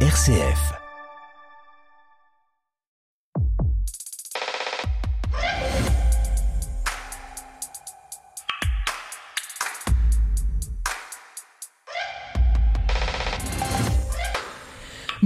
[0.00, 0.85] RCF.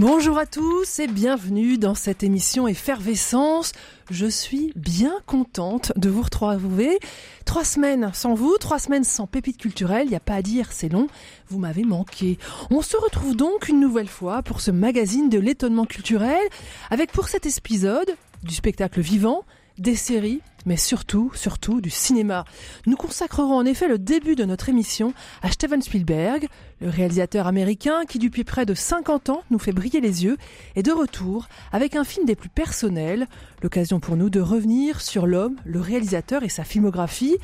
[0.00, 3.72] Bonjour à tous et bienvenue dans cette émission Effervescence.
[4.10, 6.98] Je suis bien contente de vous retrouver.
[7.44, 10.72] Trois semaines sans vous, trois semaines sans pépite culturelle, il n'y a pas à dire,
[10.72, 11.06] c'est long,
[11.50, 12.38] vous m'avez manqué.
[12.70, 16.40] On se retrouve donc une nouvelle fois pour ce magazine de l'étonnement culturel,
[16.88, 19.44] avec pour cet épisode du spectacle vivant,
[19.76, 22.44] des séries, mais surtout, surtout du cinéma.
[22.86, 26.48] Nous consacrerons en effet le début de notre émission à Steven Spielberg,
[26.80, 30.36] le réalisateur américain qui depuis près de 50 ans nous fait briller les yeux,
[30.76, 33.26] est de retour avec un film des plus personnels,
[33.62, 37.36] l'occasion pour nous de revenir sur l'homme, le réalisateur et sa filmographie.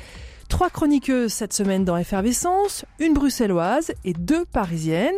[0.49, 5.15] Trois chroniqueuses cette semaine dans Effervescence, une bruxelloise et deux parisiennes.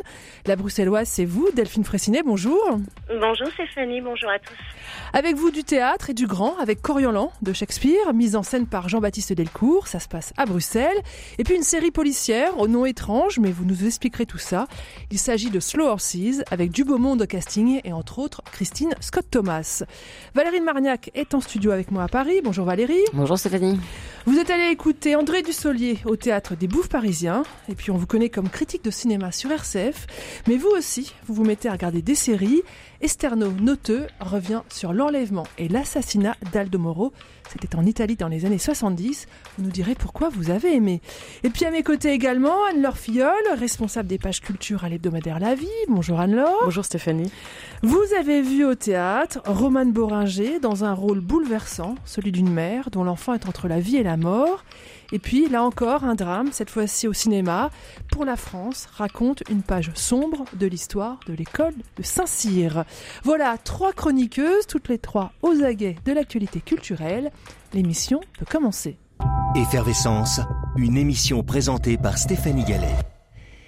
[0.48, 2.60] La bruxelloise, c'est vous, Delphine Fressinet, bonjour.
[3.08, 4.56] Bonjour Stéphanie, bonjour à tous.
[5.14, 8.90] Avec vous du théâtre et du grand, avec Coriolan de Shakespeare, mise en scène par
[8.90, 10.98] Jean-Baptiste Delcourt, ça se passe à Bruxelles.
[11.38, 14.66] Et puis une série policière au nom étrange, mais vous nous expliquerez tout ça.
[15.12, 18.96] Il s'agit de Slow Horses, avec du beau monde au casting et entre autres Christine
[19.00, 19.84] Scott Thomas.
[20.34, 22.42] Valérie Marniac est en studio avec moi à Paris.
[22.44, 23.04] Bonjour Valérie.
[23.14, 23.80] Bonjour Stéphanie.
[24.26, 28.08] Vous êtes allée écouter André Dussolier au théâtre des Bouffes Parisiens, et puis on vous
[28.08, 30.08] connaît comme critique de cinéma sur RCF,
[30.48, 32.62] mais vous aussi, vous vous mettez à regarder des séries.
[33.02, 37.14] Esterno Noteux revient sur l'enlèvement et l'assassinat d'Aldo Moro.
[37.50, 39.28] C'était en Italie dans les années 70.
[39.58, 41.02] Vous nous direz pourquoi vous avez aimé.
[41.44, 45.56] Et puis à mes côtés également, Anne-Laure Filleul, responsable des pages culture à l'hebdomadaire La
[45.56, 45.68] Vie.
[45.88, 46.60] Bonjour Anne-Laure.
[46.66, 47.32] Bonjour Stéphanie.
[47.84, 53.06] Vous avez vu au théâtre Romane Boringer dans un rôle bouleversant, celui d'une mère dont
[53.06, 54.66] l'enfant est entre la vie et la mort.
[55.12, 57.72] Et puis, là encore, un drame, cette fois-ci au cinéma,
[58.12, 62.84] pour la France, raconte une page sombre de l'histoire de l'école de Saint-Cyr.
[63.24, 67.32] Voilà, trois chroniqueuses, toutes les trois aux aguets de l'actualité culturelle.
[67.74, 68.98] L'émission peut commencer.
[69.56, 70.42] Effervescence,
[70.78, 72.96] une émission présentée par Stéphanie Gallet.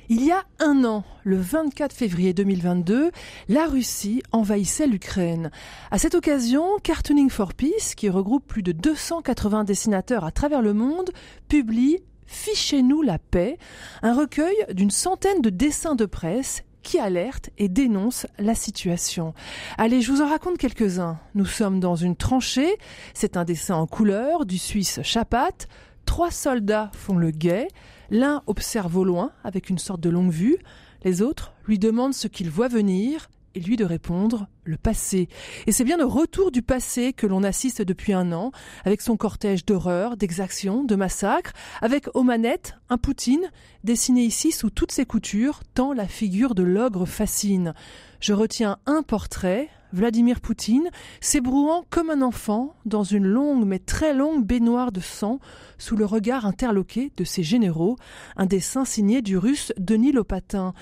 [0.10, 3.12] Il y a un an, le 24 février 2022,
[3.48, 5.52] la Russie envahissait l'Ukraine.
[5.90, 10.74] À cette occasion, Cartooning for Peace, qui regroupe plus de 280 dessinateurs à travers le
[10.74, 11.12] monde,
[11.48, 13.58] publie Fichez-nous la paix,
[14.02, 19.34] un recueil d'une centaine de dessins de presse qui alertent et dénoncent la situation.
[19.78, 21.20] Allez, je vous en raconte quelques-uns.
[21.36, 22.78] Nous sommes dans une tranchée,
[23.14, 25.68] c'est un dessin en couleur du Suisse Chapat,
[26.06, 27.68] trois soldats font le guet,
[28.12, 30.58] L'un observe au loin avec une sorte de longue vue,
[31.06, 35.28] les autres lui demandent ce qu'il voit venir et lui de répondre le passé.
[35.68, 38.52] Et c'est bien le retour du passé que l'on assiste depuis un an,
[38.86, 43.52] avec son cortège d'horreurs, d'exactions, de massacres, avec aux manettes un Poutine
[43.84, 47.74] dessiné ici sous toutes ses coutures, tant la figure de l'ogre fascine.
[48.20, 54.14] Je retiens un portrait, Vladimir Poutine, s'ébrouant comme un enfant dans une longue mais très
[54.14, 55.40] longue baignoire de sang
[55.78, 57.98] sous le regard interloqué de ses généraux,
[58.38, 60.74] un dessin signé du russe Denis Lopatin.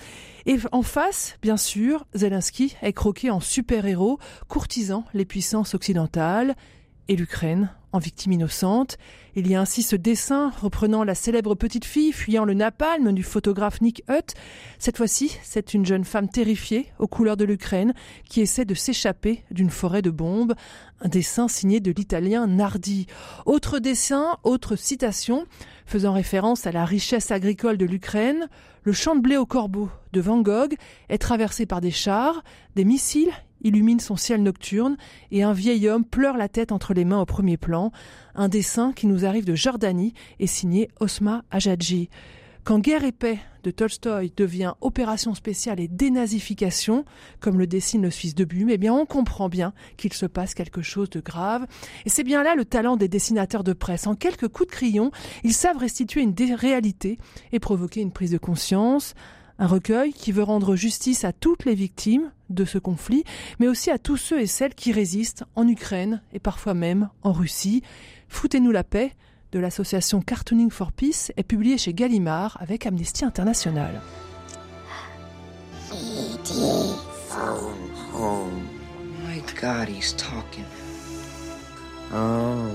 [0.45, 6.55] Et en face, bien sûr, Zelensky est croqué en super-héros, courtisant les puissances occidentales
[7.07, 8.97] et l'Ukraine en victime innocente.
[9.39, 13.23] Il y a ainsi ce dessin reprenant la célèbre petite fille fuyant le napalm du
[13.23, 14.33] photographe Nick Hutt.
[14.79, 17.93] Cette fois-ci, c'est une jeune femme terrifiée aux couleurs de l'Ukraine
[18.27, 20.55] qui essaie de s'échapper d'une forêt de bombes.
[20.99, 23.07] Un dessin signé de l'italien Nardi.
[23.45, 25.45] Autre dessin, autre citation,
[25.85, 28.49] faisant référence à la richesse agricole de l'Ukraine.
[28.83, 30.75] Le champ de blé au corbeau de Van Gogh
[31.07, 32.43] est traversé par des chars,
[32.75, 33.31] des missiles
[33.61, 34.97] illumine son ciel nocturne
[35.31, 37.91] et un vieil homme pleure la tête entre les mains au premier plan.
[38.35, 42.09] Un dessin qui nous arrive de Jordanie est signé Osma Ajadji.
[42.63, 47.03] Quand Guerre et paix de Tolstoï devient opération spéciale et dénazification,
[47.39, 50.53] comme le dessine le Suisse de Bume, eh bien on comprend bien qu'il se passe
[50.53, 51.65] quelque chose de grave.
[52.05, 54.07] Et c'est bien là le talent des dessinateurs de presse.
[54.07, 55.11] En quelques coups de crayon,
[55.43, 57.17] ils savent restituer une réalité
[57.51, 59.15] et provoquer une prise de conscience,
[59.59, 63.23] un recueil qui veut rendre justice à toutes les victimes de ce conflit,
[63.59, 67.33] mais aussi à tous ceux et celles qui résistent en Ukraine et parfois même en
[67.33, 67.83] Russie.
[68.29, 69.13] Foutez-nous la paix
[69.51, 74.01] de l'association Cartooning for Peace est publié chez Gallimard avec Amnesty International.
[75.91, 76.53] E.T.
[77.27, 78.67] phone home.
[78.95, 80.65] Oh my God, he's talking.
[82.13, 82.69] Oh.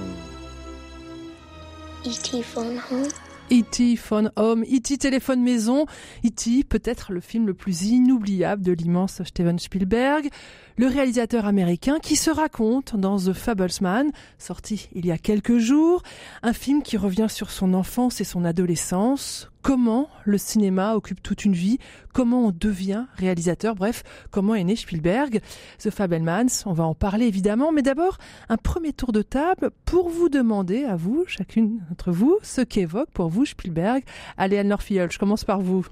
[2.05, 2.43] E.T.
[2.43, 3.09] phone home?
[3.51, 3.97] E.T.
[3.97, 4.99] Phone Home, E.T.
[4.99, 5.87] Téléphone Maison,
[6.25, 6.65] E.T.
[6.65, 10.29] peut-être le film le plus inoubliable de l'immense Steven Spielberg,
[10.77, 16.03] le réalisateur américain qui se raconte dans The Fablesman, sorti il y a quelques jours,
[16.43, 21.45] un film qui revient sur son enfance et son adolescence, comment le cinéma occupe toute
[21.45, 21.79] une vie,
[22.13, 25.41] comment on devient réalisateur, bref, comment est né Spielberg,
[25.79, 26.65] The Fabelmans.
[26.67, 28.19] On va en parler évidemment, mais d'abord
[28.49, 33.11] un premier tour de table pour vous demander à vous, chacune d'entre vous, ce qu'évoque
[33.11, 34.03] pour vous Spielberg.
[34.37, 35.87] Allez, Anne-Laure je commence par vous.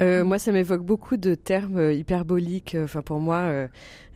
[0.00, 2.76] Euh, moi, ça m'évoque beaucoup de termes euh, hyperboliques.
[2.82, 3.68] Enfin, pour moi, euh,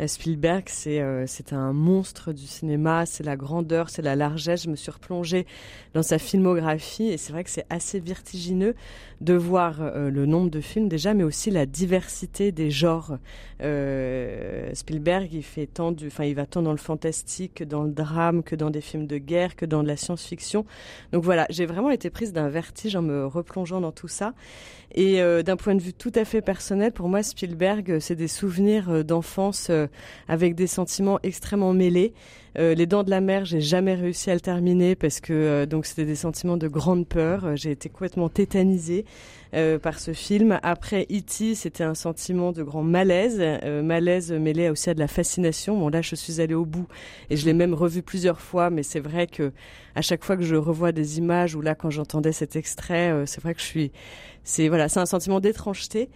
[0.07, 3.07] Spielberg, c'est c'est un monstre du cinéma.
[3.07, 4.65] C'est la grandeur, c'est la largesse.
[4.65, 5.47] Je me suis replongée
[5.95, 8.75] dans sa filmographie et c'est vrai que c'est assez vertigineux
[9.23, 13.17] de voir le nombre de films déjà, mais aussi la diversité des genres.
[14.75, 18.43] Spielberg, il fait tant du, enfin, il va tant dans le fantastique, dans le drame,
[18.43, 20.67] que dans des films de guerre, que dans de la science-fiction.
[21.13, 24.35] Donc voilà, j'ai vraiment été prise d'un vertige en me replongeant dans tout ça.
[24.95, 28.29] Et d'un point de vue tout à fait personnel, pour moi, Spielberg, euh, c'est des
[28.29, 29.89] souvenirs euh, d'enfance euh,
[30.29, 32.15] avec des sentiments extrêmement mêlés.
[32.57, 36.05] les Dents de la Mer, j'ai jamais réussi à le terminer parce que donc c'était
[36.05, 37.55] des sentiments de grande peur.
[37.57, 39.05] J'ai été complètement tétanisée
[39.83, 40.59] par ce film.
[40.63, 43.43] Après E.T., c'était un sentiment de grand malaise,
[43.83, 45.79] malaise mêlé aussi à de la fascination.
[45.79, 46.87] Bon là, je suis allée au bout
[47.31, 49.53] et je l'ai même revu plusieurs fois, mais c'est vrai que
[49.95, 53.43] à chaque fois que je revois des images ou là quand j'entendais cet extrait, c'est
[53.43, 53.93] vrai que je suis
[54.45, 56.09] c'est voilà, c'est un sentiment d'étrangeté.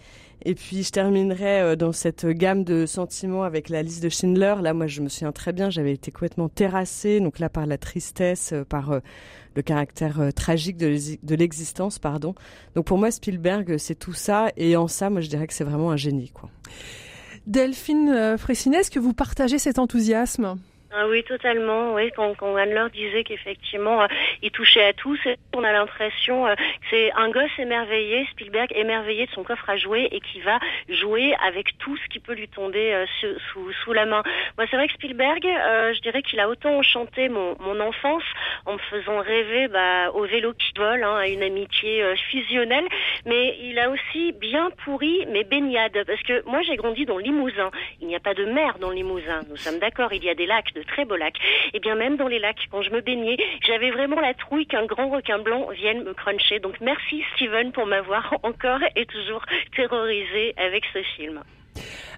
[0.44, 4.54] Et puis je terminerai euh, dans cette gamme de sentiments avec la liste de Schindler.
[4.62, 7.76] Là, moi, je me souviens très bien, j'avais été complètement terrassée, donc là par la
[7.76, 9.00] tristesse, euh, par euh,
[9.54, 12.34] le caractère tragique de l'existence, pardon.
[12.74, 15.64] Donc pour moi, Spielberg, c'est tout ça, et en ça, moi, je dirais que c'est
[15.64, 16.48] vraiment un génie, quoi.
[17.46, 20.56] Delphine Fressinet, est-ce que vous partagez cet enthousiasme?
[20.92, 21.94] Ah oui, totalement.
[21.94, 24.06] Oui, quand, quand Anne-Laure disait qu'effectivement, euh,
[24.42, 25.16] il touchait à tout,
[25.54, 29.76] on a l'impression euh, que c'est un gosse émerveillé, Spielberg émerveillé de son coffre à
[29.76, 30.58] jouer et qui va
[30.88, 33.06] jouer avec tout ce qui peut lui tomber euh,
[33.52, 34.24] sous, sous, la main.
[34.58, 38.24] Moi, c'est vrai que Spielberg, je dirais qu'il a autant enchanté mon, mon enfance
[38.66, 42.86] en me faisant rêver bah, au vélo qui vole, hein, à une amitié fusionnelle,
[43.26, 47.70] mais il a aussi bien pourri mes baignades, parce que moi, j'ai grandi dans Limousin.
[48.00, 49.42] Il n'y a pas de mer dans Limousin.
[49.48, 51.38] Nous sommes d'accord, il y a des lacs très beaux lacs.
[51.72, 53.36] Et bien même dans les lacs, quand je me baignais,
[53.66, 56.58] j'avais vraiment la trouille qu'un grand requin blanc vienne me cruncher.
[56.58, 59.44] Donc merci Steven pour m'avoir encore et toujours
[59.74, 61.42] terrorisé avec ce film.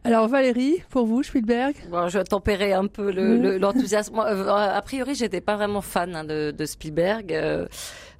[0.04, 3.12] Alors Valérie, pour vous, Spielberg bon, Je vais tempérer un peu
[3.58, 4.16] l'enthousiasme.
[4.16, 7.32] Le, euh, a priori, j'étais pas vraiment fan hein, de, de, Spielberg.
[7.32, 7.66] Euh,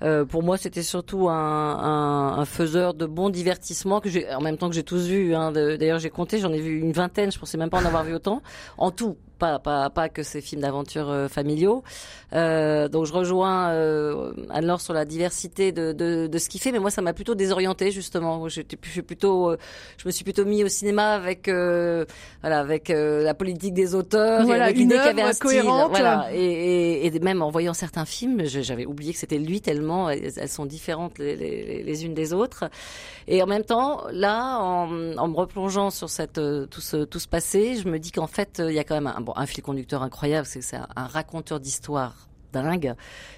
[0.02, 4.40] euh, pour moi, c'était surtout un, un, un, faiseur de bons divertissements que j'ai, en
[4.40, 5.34] même temps que j'ai tous vu.
[5.34, 7.32] Hein, D'ailleurs, j'ai compté, j'en ai vu une vingtaine.
[7.32, 8.42] Je pensais même pas en avoir vu autant
[8.78, 11.82] en tout pas, pas, pas que ces films d'aventure euh, familiaux.
[12.32, 16.70] Euh, donc je rejoins euh, Anne-Laure sur la diversité de, de, de ce qu'il fait,
[16.70, 18.48] mais moi ça m'a plutôt désorienté justement.
[18.48, 19.56] J'étais plutôt, euh,
[19.98, 22.04] je me suis plutôt mis au cinéma avec euh,
[22.40, 26.28] voilà avec la politique des auteurs, voilà, avec l'idée qu'il y avait un style, voilà,
[26.32, 30.48] et, et, et, même en voyant certains films, j'avais oublié que c'était lui tellement elles,
[30.48, 32.64] sont différentes les, les, les, unes des autres.
[33.26, 36.40] Et en même temps, là, en, en me replongeant sur cette
[36.70, 39.12] tout ce tout ce passé, je me dis qu'en fait il y a quand même
[39.14, 42.94] un bon un fil conducteur incroyable, c'est un raconteur d'histoire dingue.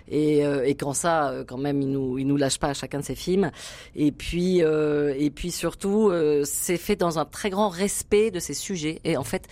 [0.09, 2.75] Et, euh, et quand ça, euh, quand même, il nous, il nous lâche pas à
[2.75, 3.51] chacun de ses films.
[3.97, 6.13] Et puis, euh, et puis surtout,
[6.45, 9.01] c'est fait dans un très grand respect de ses sujets.
[9.05, 9.49] Et en fait,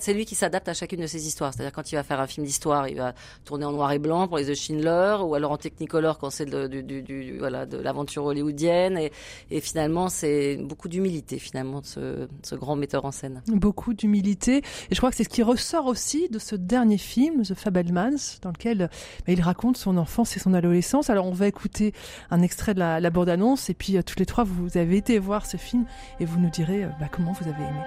[0.00, 1.52] c'est lui qui s'adapte à chacune de ses histoires.
[1.54, 3.14] C'est-à-dire quand il va faire un film d'histoire, il va
[3.44, 6.46] tourner en noir et blanc pour les The Schindler, ou alors en Technicolor quand c'est
[6.46, 8.98] du, du, du, voilà de l'aventure hollywoodienne.
[8.98, 9.12] Et,
[9.50, 13.42] et finalement, c'est beaucoup d'humilité finalement de ce, ce grand metteur en scène.
[13.48, 14.58] Beaucoup d'humilité.
[14.58, 18.38] Et je crois que c'est ce qui ressort aussi de ce dernier film, The Fabelmans,
[18.42, 18.90] dans lequel
[19.28, 21.10] il raconte son enfance et son adolescence.
[21.10, 21.92] Alors on va écouter
[22.30, 25.46] un extrait de la, bande-annonce et puis euh, tous les trois vous avez été voir
[25.46, 25.84] ce film
[26.20, 27.80] et vous nous direz euh, bah, comment vous avez aimé.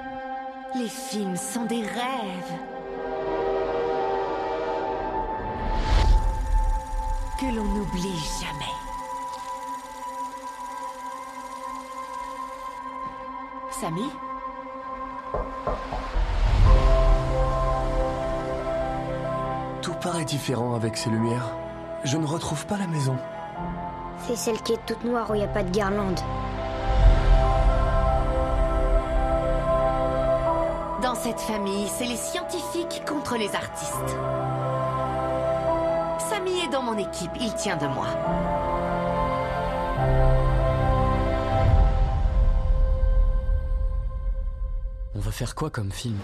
[0.76, 2.54] Les films sont des rêves
[7.40, 8.78] que l'on n'oublie jamais.
[13.72, 14.10] Samy?
[20.08, 21.54] Paraît différent avec ces lumières.
[22.06, 23.18] Je ne retrouve pas la maison.
[24.26, 26.18] C'est celle qui est toute noire où il n'y a pas de guirlande.
[31.04, 34.16] Dans cette famille, c'est les scientifiques contre les artistes.
[36.30, 38.08] Samy est dans mon équipe, il tient de moi.
[45.16, 46.18] On va faire quoi comme film?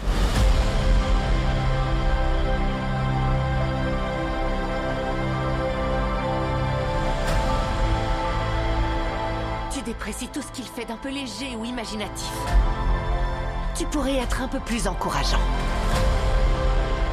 [10.03, 12.33] Déprécies tout ce qu'il fait d'un peu léger ou imaginatif.
[13.73, 15.39] Tu pourrais être un peu plus encourageant.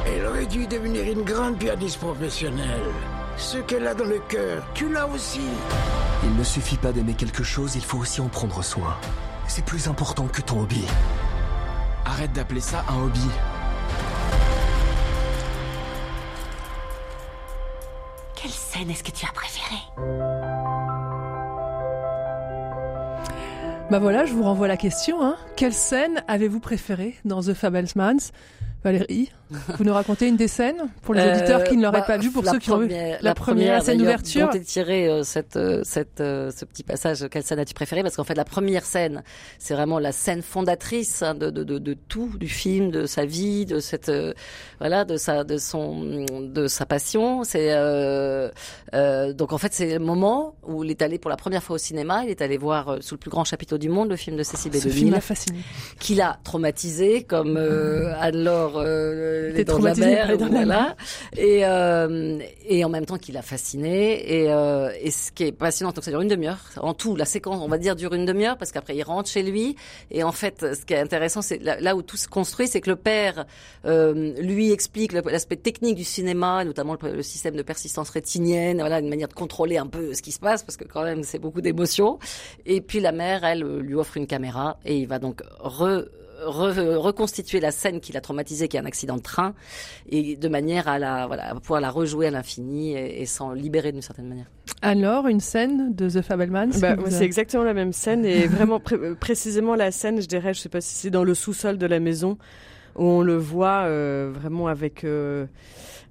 [0.05, 2.91] Elle aurait dû devenir une grande pianiste professionnelle.
[3.37, 5.39] Ce qu'elle a dans le cœur, tu l'as aussi.
[6.23, 8.97] Il ne suffit pas d'aimer quelque chose, il faut aussi en prendre soin.
[9.47, 10.85] C'est plus important que ton hobby.
[12.03, 13.27] Arrête d'appeler ça un hobby.
[18.35, 20.20] Quelle scène est-ce que tu as préférée?
[23.91, 25.21] Bah voilà, je vous renvoie la question.
[25.21, 25.35] Hein.
[25.57, 28.31] Quelle scène avez-vous préférée dans The Fabelmans?
[28.85, 29.33] Valérie,
[29.77, 32.31] vous nous racontez une des scènes pour les auditeurs qui ne l'auraient bah, pas vu,
[32.31, 32.89] pour la ceux qui ont vu
[33.21, 34.47] la, première scène d'ouverture.
[34.47, 37.27] dont est tiré euh, cette, euh, cette, euh, ce petit passage.
[37.29, 39.23] Quelle scène as-tu préféré Parce qu'en fait, la première scène,
[39.59, 43.25] c'est vraiment la scène fondatrice hein, de, de, de, de tout du film, de sa
[43.25, 44.33] vie, de cette, euh,
[44.79, 47.43] voilà, de sa, de son, de sa passion.
[47.43, 48.49] C'est euh,
[48.93, 51.75] euh, donc en fait, c'est le moment où il est allé pour la première fois
[51.75, 52.23] au cinéma.
[52.23, 54.43] Il est allé voir euh, sous le plus grand chapiteau du monde le film de
[54.43, 54.75] Cécile B.
[54.75, 55.59] Ce film m'a fasciné.
[55.99, 58.81] qui l'a traumatisé, comme euh, Anne-Laure
[59.41, 60.95] euh, les dents de la mer, voilà.
[61.37, 64.41] Et, euh, et en même temps qu'il a fasciné.
[64.41, 66.59] Et, euh, et ce qui est passionnant, donc ça dure une demi-heure.
[66.77, 69.43] En tout, la séquence, on va dire, dure une demi-heure parce qu'après il rentre chez
[69.43, 69.75] lui.
[70.09, 72.81] Et en fait, ce qui est intéressant, c'est là, là où tout se construit, c'est
[72.81, 73.45] que le père
[73.85, 78.99] euh, lui explique l'aspect technique du cinéma, notamment le, le système de persistance rétinienne, voilà,
[78.99, 81.39] une manière de contrôler un peu ce qui se passe parce que quand même c'est
[81.39, 82.19] beaucoup d'émotions.
[82.65, 86.05] Et puis la mère, elle, euh, lui offre une caméra et il va donc re
[86.45, 89.53] re- reconstituer la scène qui l'a traumatisé, qui est un accident de train,
[90.09, 93.51] et de manière à la voilà à pouvoir la rejouer à l'infini et, et s'en
[93.53, 94.49] libérer d'une certaine manière.
[94.81, 98.47] Alors, une scène de The Fabelmans Bah, vous c'est a- exactement la même scène et
[98.47, 101.33] vraiment pré- euh, précisément la scène, je dirais, je sais pas si c'est dans le
[101.35, 102.37] sous-sol de la maison
[102.95, 105.45] où on le voit euh, vraiment avec euh,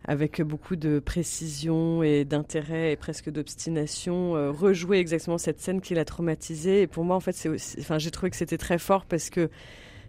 [0.06, 5.94] avec beaucoup de précision et d'intérêt et presque d'obstination euh, rejouer exactement cette scène qui
[5.94, 8.78] l'a traumatisé et pour moi en fait c'est aussi enfin j'ai trouvé que c'était très
[8.78, 9.50] fort parce que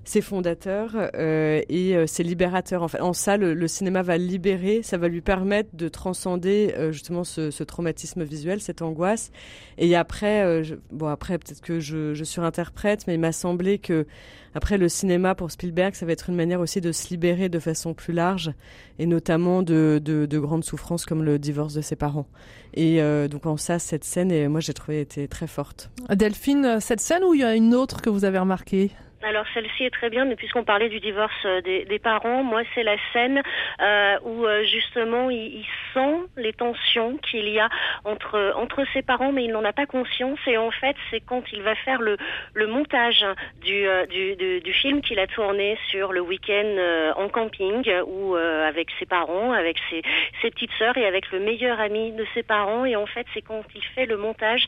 [0.03, 2.83] c'est fondateur euh, et euh, c'est libérateur.
[2.83, 6.91] En fait, en ça, le, cinéma va libérer, ça va lui permettre de transcender euh,
[6.91, 9.31] justement ce, traumatisme visuel, cette angoisse.
[9.77, 14.05] Et après, bon après peut-être que je, je surinterprète, mais il m'a semblé que
[14.53, 17.59] après le cinéma pour Spielberg, ça va être une manière aussi de se libérer de
[17.59, 18.51] façon plus large,
[18.99, 22.27] et notamment de, de, de grandes souffrances comme le divorce de ses parents.
[22.73, 25.89] Et donc en ça, cette scène, et moi j'ai trouvé était très forte.
[26.09, 28.91] Delphine, cette scène ou il y a une autre que vous avez remarquée?
[29.23, 32.81] Alors celle-ci est très bien, mais puisqu'on parlait du divorce euh, des, parents, moi c'est
[32.81, 33.41] la scène
[33.79, 37.69] euh, où euh, justement il, il sent les tensions qu'il y a
[38.03, 40.39] entre entre ses parents, mais il n'en a pas conscience.
[40.47, 42.17] Et en fait, c'est quand il va faire le
[42.55, 43.23] le montage
[43.61, 49.05] du du, du, film qu'il a tourné sur le week-end en camping, ou avec ses
[49.05, 50.01] parents, avec ses
[50.41, 52.85] ses petites sœurs et avec le meilleur ami de ses parents.
[52.85, 54.65] Et en fait, c'est quand il fait le montage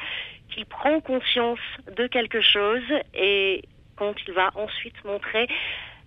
[0.50, 1.60] qu'il prend conscience
[1.98, 2.83] de quelque chose
[3.15, 3.63] et
[3.96, 5.48] quand il va ensuite montrer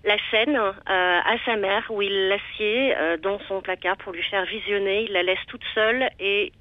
[0.05, 4.23] la scène euh, à sa mère où il l'assied euh, dans son placard pour lui
[4.23, 6.53] faire visionner, il la laisse toute seule et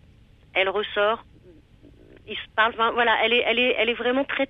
[0.54, 1.24] elle ressort.
[2.28, 4.48] Il se parle, enfin, voilà, elle est, elle est, elle est vraiment très,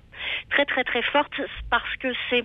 [0.50, 1.34] très, très, très forte
[1.70, 2.44] parce que c'est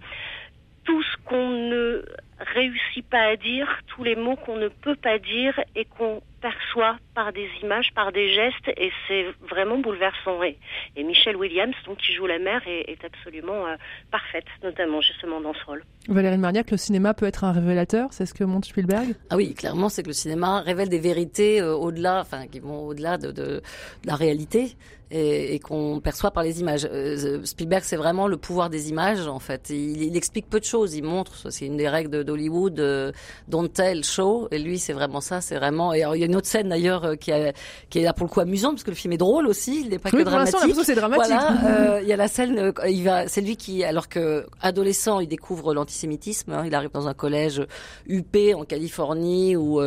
[0.84, 2.04] tout ce qu'on ne
[2.40, 6.98] réussit pas à dire, tous les mots qu'on ne peut pas dire et qu'on perçoit
[7.14, 10.42] par des images, par des gestes, et c'est vraiment bouleversant.
[10.44, 10.58] Et,
[10.96, 13.76] et Michelle Williams, donc qui joue la mère, est, est absolument euh,
[14.12, 15.84] parfaite, notamment justement dans ce rôle.
[16.08, 19.16] Valérie Marniac, le cinéma peut être un révélateur, c'est ce que montre Spielberg?
[19.30, 22.88] Ah oui, clairement, c'est que le cinéma révèle des vérités euh, au-delà, enfin, qui vont
[22.88, 23.62] au-delà de, de, de
[24.06, 24.76] la réalité
[25.12, 26.88] et, et qu'on perçoit par les images.
[26.92, 29.70] Euh, Spielberg, c'est vraiment le pouvoir des images, en fait.
[29.70, 30.96] Il, il explique peu de choses.
[30.96, 33.12] Il montre, c'est une des règles d'Hollywood, euh,
[33.48, 34.48] don't tell, show.
[34.52, 35.42] Et lui, c'est vraiment ça.
[35.42, 35.94] C'est vraiment.
[35.94, 37.52] Et alors, il y a une autre scène d'ailleurs euh, qui, a-
[37.90, 39.82] qui est là pour le coup amusante, parce que le film est drôle aussi.
[39.82, 40.60] Il n'est pas Oui, que dramatique.
[40.84, 41.28] c'est dramatique.
[41.36, 41.96] Voilà.
[41.98, 42.58] euh, il y a la scène.
[42.58, 43.28] euh, il va.
[43.28, 46.54] C'est lui qui, alors que adolescent, il découvre l'antisémitisme.
[46.54, 46.64] hein.
[46.66, 47.62] il arrive dans un collège
[48.08, 49.82] UP en Californie où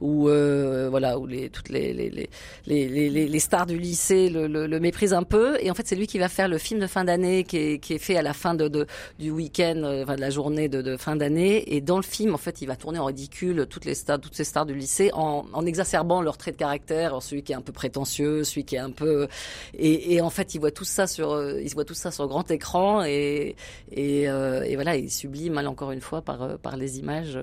[0.00, 2.28] où euh, voilà où les toutes les les, les,
[2.66, 5.56] les, les, les stars du lycée le, le, méprisent un peu.
[5.60, 7.78] Et en fait c'est lui qui va faire le film de fin d'année qui est,
[7.78, 8.86] qui est fait à la fin de,
[9.18, 11.74] du week-end euh, enfin de la journée de, fin d'année.
[11.74, 14.34] Et dans le film en fait il va tourner en ridicule toutes les stars toutes
[14.34, 17.22] ces stars du lycée en, exacerbant leurs traits de caractère.
[17.22, 19.28] Celui qui est un peu prétentieux celui qui est un peu
[19.74, 22.50] et, en fait il voit tout ça sur euh, il voit tout ça sur grand
[22.50, 23.56] écran et
[23.92, 27.38] et, euh, et voilà il sublime mal encore une fois par euh, par les images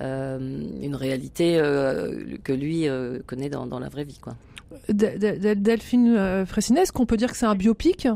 [0.00, 1.58] une réalité
[2.42, 2.88] que lui
[3.26, 4.34] connaît dans, dans la vraie vie quoi.
[4.88, 8.08] De- de- de- Delphine euh, Fressinet, est-ce qu'on peut dire que c'est un biopic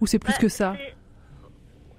[0.00, 0.74] Ou c'est plus que ça?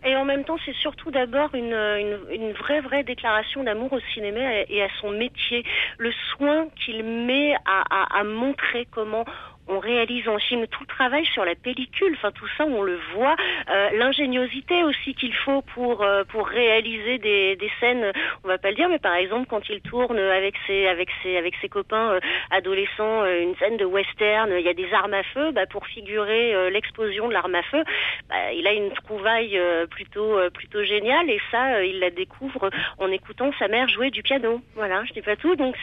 [0.03, 3.99] Et en même temps, c'est surtout d'abord une, une, une vraie, vraie déclaration d'amour au
[4.15, 5.63] cinéma et, et à son métier.
[5.99, 7.83] Le soin qu'il met à,
[8.15, 9.25] à, à montrer comment
[9.71, 12.99] on réalise en film, tout le travail sur la pellicule, enfin tout ça, on le
[13.13, 13.35] voit,
[13.69, 18.11] euh, l'ingéniosité aussi qu'il faut pour euh, pour réaliser des, scènes,
[18.43, 21.37] on va pas le dire, mais par exemple quand il tourne avec ses avec ses
[21.37, 22.19] avec ses copains
[22.51, 26.69] adolescents une scène de western, il y a des armes à feu, bah, pour figurer
[26.69, 27.83] l'explosion de l'arme à feu,
[28.29, 29.59] bah, il a une trouvaille
[29.89, 34.61] plutôt plutôt géniale et ça, il la découvre en écoutant sa mère jouer du piano.
[34.75, 35.75] Voilà, je dis pas tout, donc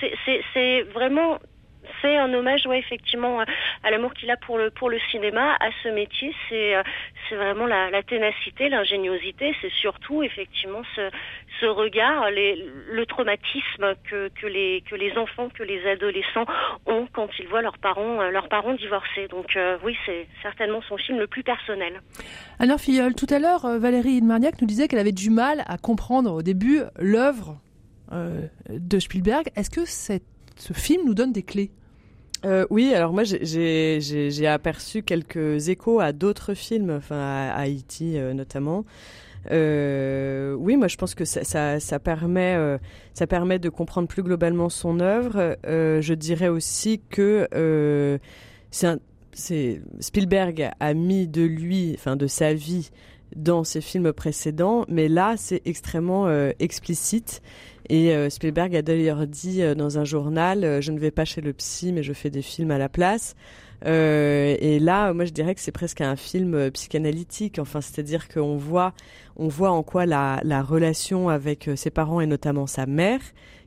[0.55, 1.39] c'est vraiment
[2.03, 3.41] c'est un hommage, ouais, effectivement,
[3.83, 6.35] à l'amour qu'il a pour le pour le cinéma, à ce métier.
[6.49, 6.83] C'est euh,
[7.29, 9.55] c'est vraiment la, ténacité, l'ingéniosité.
[9.61, 11.11] C'est surtout effectivement ce
[11.61, 16.47] ce regard, le traumatisme que que les que les enfants, que les adolescents
[16.87, 19.29] ont quand ils voient leurs parents euh, leurs parents divorcés.
[19.29, 22.01] Donc euh, oui, c'est certainement son film le plus personnel.
[22.59, 26.33] Alors Filleul, tout à l'heure, Valérie Marniac nous disait qu'elle avait du mal à comprendre
[26.33, 27.57] au début l'œuvre
[28.71, 29.49] de Spielberg.
[29.55, 31.71] Est-ce que ce film nous donne des clés?
[32.45, 38.33] Euh, oui, alors moi j'ai aperçu quelques échos à d'autres films, enfin à Haïti euh,
[38.33, 38.85] notamment.
[39.51, 42.57] Euh, oui, moi je pense que ça, permet,
[43.59, 45.57] de comprendre plus globalement son œuvre.
[45.65, 47.49] Je dirais aussi que
[50.01, 52.91] Spielberg a mis de lui, enfin de sa vie
[53.37, 56.29] dans ses films précédents, mais là c'est extrêmement
[56.59, 57.43] explicite
[57.89, 61.25] et euh, Spielberg a d'ailleurs dit euh, dans un journal, euh, je ne vais pas
[61.25, 63.35] chez le psy, mais je fais des films à la place.
[63.85, 67.59] et là, moi, je dirais que c'est presque un film psychanalytique.
[67.59, 68.93] Enfin, c'est-à-dire qu'on voit,
[69.37, 73.21] on voit en quoi la, la relation avec ses parents et notamment sa mère,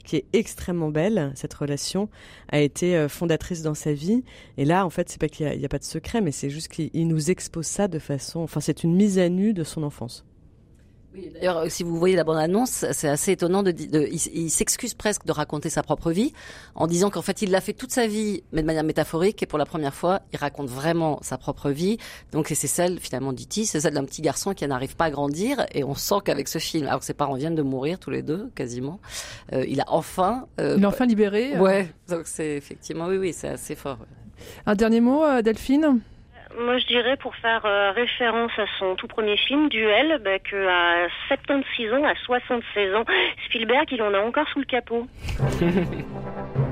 [0.04, 2.10] qui est extrêmement belle, cette relation,
[2.50, 4.24] a été fondatrice dans sa vie.
[4.58, 6.50] Et là, en fait, c'est pas qu'il n'y a, a, pas de secret, mais c'est
[6.50, 9.82] juste qu'il nous expose ça de façon, enfin, c'est une mise à nu de son
[9.82, 10.26] enfance.
[11.14, 13.64] Oui, D'ailleurs, euh, si vous voyez la bande-annonce, c'est assez étonnant.
[13.64, 16.32] De, de il, s'excuse presque de raconter sa propre vie
[16.74, 19.44] en disant qu'en fait, il l'a fait toute sa vie, mais de manière métaphorique.
[19.44, 21.98] Et pour la première fois, il raconte vraiment sa propre vie.
[22.32, 25.66] Donc, c'est celle, finalement, d'Iti, c'est celle d'un petit garçon qui n'arrive pas à grandir.
[25.74, 28.22] Et on sent qu'avec ce film, alors que ses parents viennent de mourir tous les
[28.22, 29.00] deux, quasiment,
[29.54, 30.48] euh, il a enfin...
[30.62, 31.60] Euh, il est enfin libéré.
[31.60, 33.98] Ouais, donc c'est effectivement, oui, oui, c'est assez fort.
[34.66, 36.00] Un dernier mot, Delphine?
[36.60, 41.08] Moi, je dirais, pour faire euh, référence à son tout premier film, Duel, bah, qu'à
[41.28, 43.06] 76 ans, à 76 ans,
[43.46, 45.08] Spielberg, il en a encore sous le capot.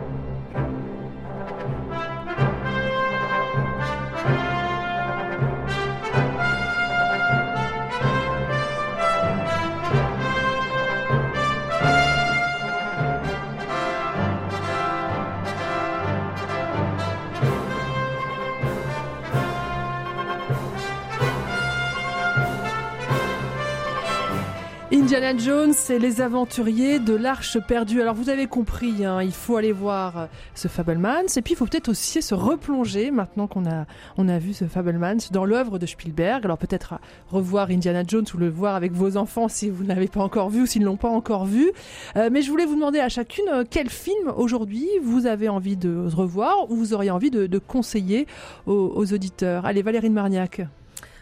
[24.99, 28.01] Indiana Jones et les aventuriers de l'Arche perdue.
[28.01, 31.55] Alors vous avez compris, hein, il faut aller voir euh, ce Fablemans et puis il
[31.55, 33.85] faut peut-être aussi se replonger maintenant qu'on a
[34.17, 36.43] on a vu ce Fablemans dans l'œuvre de Spielberg.
[36.43, 36.95] Alors peut-être
[37.29, 40.49] revoir Indiana Jones ou le voir avec vos enfants si vous ne l'avez pas encore
[40.49, 41.71] vu ou s'ils ne l'ont pas encore vu.
[42.17, 45.77] Euh, mais je voulais vous demander à chacune euh, quel film aujourd'hui vous avez envie
[45.77, 48.27] de revoir ou vous auriez envie de, conseiller
[48.65, 49.65] aux, aux auditeurs.
[49.65, 50.61] Allez Valérie Marniac.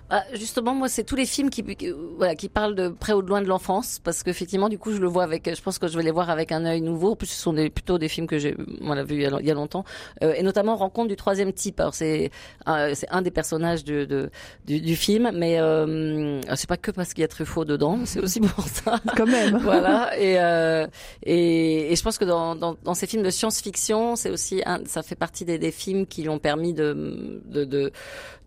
[0.09, 1.63] Bah, justement, moi, c'est tous les films qui,
[2.17, 4.99] voilà, qui parlent de près ou de loin de l'enfance, parce qu'effectivement, du coup, je
[4.99, 7.11] le vois avec, je pense que je vais les voir avec un œil nouveau.
[7.11, 9.53] En plus, ce sont des, plutôt des films que j'ai, voilà, vu il y a,
[9.53, 9.83] longtemps,
[10.23, 11.79] euh, et notamment Rencontre du troisième type.
[11.79, 12.31] Alors, c'est,
[12.67, 14.29] euh, c'est un des personnages de, de
[14.65, 18.19] du, du, film, mais euh, c'est pas que parce qu'il y a Truffaut dedans, c'est
[18.19, 18.99] aussi pour ça.
[19.17, 19.57] Quand même.
[19.57, 20.17] voilà.
[20.17, 20.87] Et, euh,
[21.23, 24.85] et, et je pense que dans, dans, dans ces films de science-fiction, c'est aussi, un,
[24.85, 27.91] ça fait partie des, des films qui lui ont permis de, de, de,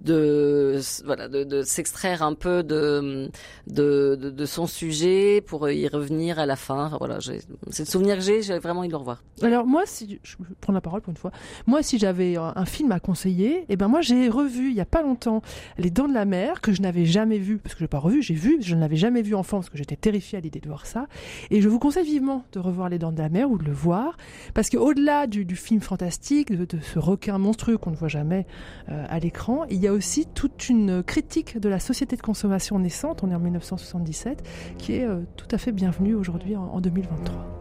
[0.00, 3.30] de voilà de, s'extraire un peu de,
[3.66, 6.96] de, de son sujet pour y revenir à la fin.
[6.98, 9.22] Voilà, c'est le souvenir que j'ai, j'ai vraiment envie de le revoir.
[9.42, 11.32] Alors moi, si je prends la parole pour une fois,
[11.66, 14.80] moi si j'avais un film à conseiller, et eh ben moi j'ai revu il y
[14.80, 15.42] a pas longtemps
[15.78, 17.98] Les Dents de la Mer que je n'avais jamais vu parce que je n'ai pas
[17.98, 20.60] revu, j'ai vu, je ne l'avais jamais vu enfant parce que j'étais terrifiée à l'idée
[20.60, 21.06] de voir ça.
[21.50, 23.72] Et je vous conseille vivement de revoir Les Dents de la Mer ou de le
[23.72, 24.16] voir
[24.54, 28.46] parce que au-delà du, du, film fantastique, de, ce requin monstrueux qu'on ne voit jamais
[28.88, 32.79] euh, à l'écran, il y a aussi toute une critique de la société de consommation
[32.79, 34.42] naissante, on est en 1977,
[34.79, 37.60] qui est euh, tout à fait bienvenue aujourd'hui en, en 2023.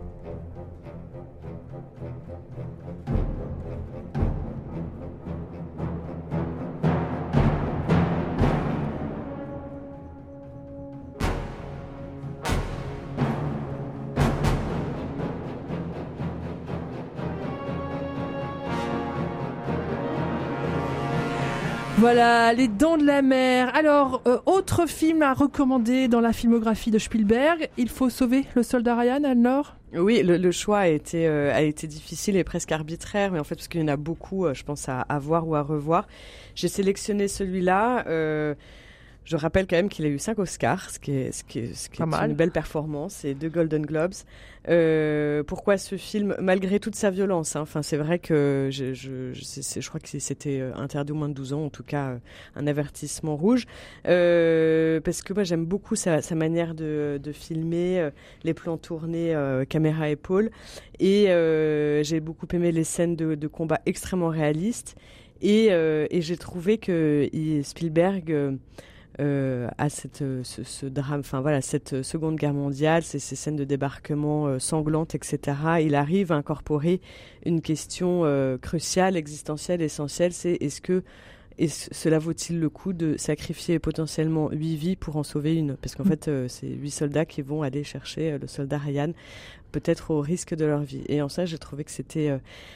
[22.00, 23.76] Voilà, Les Dents de la Mer.
[23.76, 28.64] Alors, euh, autre film à recommander dans la filmographie de Spielberg, Il faut sauver le
[28.64, 33.32] soldat Ryan, Anne-Laure oui, le, choix a été, euh, a été difficile et presque arbitraire,
[33.32, 35.48] mais en fait, parce qu'il y en a beaucoup, euh, je pense, à, à, voir
[35.48, 36.08] ou à revoir.
[36.56, 38.06] J'ai sélectionné celui-là.
[39.30, 41.76] Je rappelle quand même qu'il a eu 5 Oscars, ce qui est, ce qui est,
[41.76, 44.16] ce qui est une belle performance, et deux Golden Globes.
[44.68, 49.32] Euh, pourquoi ce film, malgré toute sa violence hein, Enfin, c'est vrai que je, je,
[49.34, 52.08] je, je crois que c'était euh, interdit au moins de 12 ans, en tout cas
[52.10, 52.18] euh,
[52.56, 53.68] un avertissement rouge,
[54.08, 58.10] euh, parce que moi j'aime beaucoup sa, sa, manière de, de filmer, euh,
[58.44, 59.36] les plans tournés
[59.70, 60.50] caméra épaule,
[61.00, 61.26] et
[62.04, 64.96] j'ai beaucoup aimé les scènes de, de combat extrêmement réalistes.
[65.42, 67.30] Et, et j'ai trouvé que
[67.64, 68.58] Spielberg
[69.20, 73.56] à cette, euh, ce, drame, enfin voilà, cette euh, Seconde Guerre mondiale, ces, ces scènes
[73.56, 75.58] de débarquement sanglantes, etc.
[75.82, 77.02] Il arrive à incorporer
[77.46, 78.24] une question
[78.62, 81.04] cruciale, existentielle, essentielle, c'est est-ce que
[81.62, 85.76] et cela vaut-il le coup de sacrifier potentiellement huit vies pour en sauver une?
[85.76, 86.08] Parce qu'en mm.
[86.08, 89.12] fait, c'est huit soldats qui vont aller chercher le soldat Ryan,
[89.74, 91.04] peut-être au risque de leur vie.
[91.10, 92.34] Et en ça, j'ai trouvé que c'était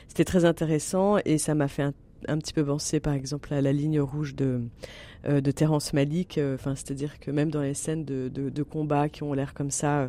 [0.10, 1.94] c'était très intéressant et ça m'a fait un,
[2.28, 4.62] un, petit peu penser, par exemple, à la ligne rouge de
[5.26, 6.38] euh, de Terrence Malick.
[6.38, 9.72] Euh, enfin, c'est-à-dire que même dans les scènes de, de, combat qui ont l'air comme
[9.72, 10.08] ça euh,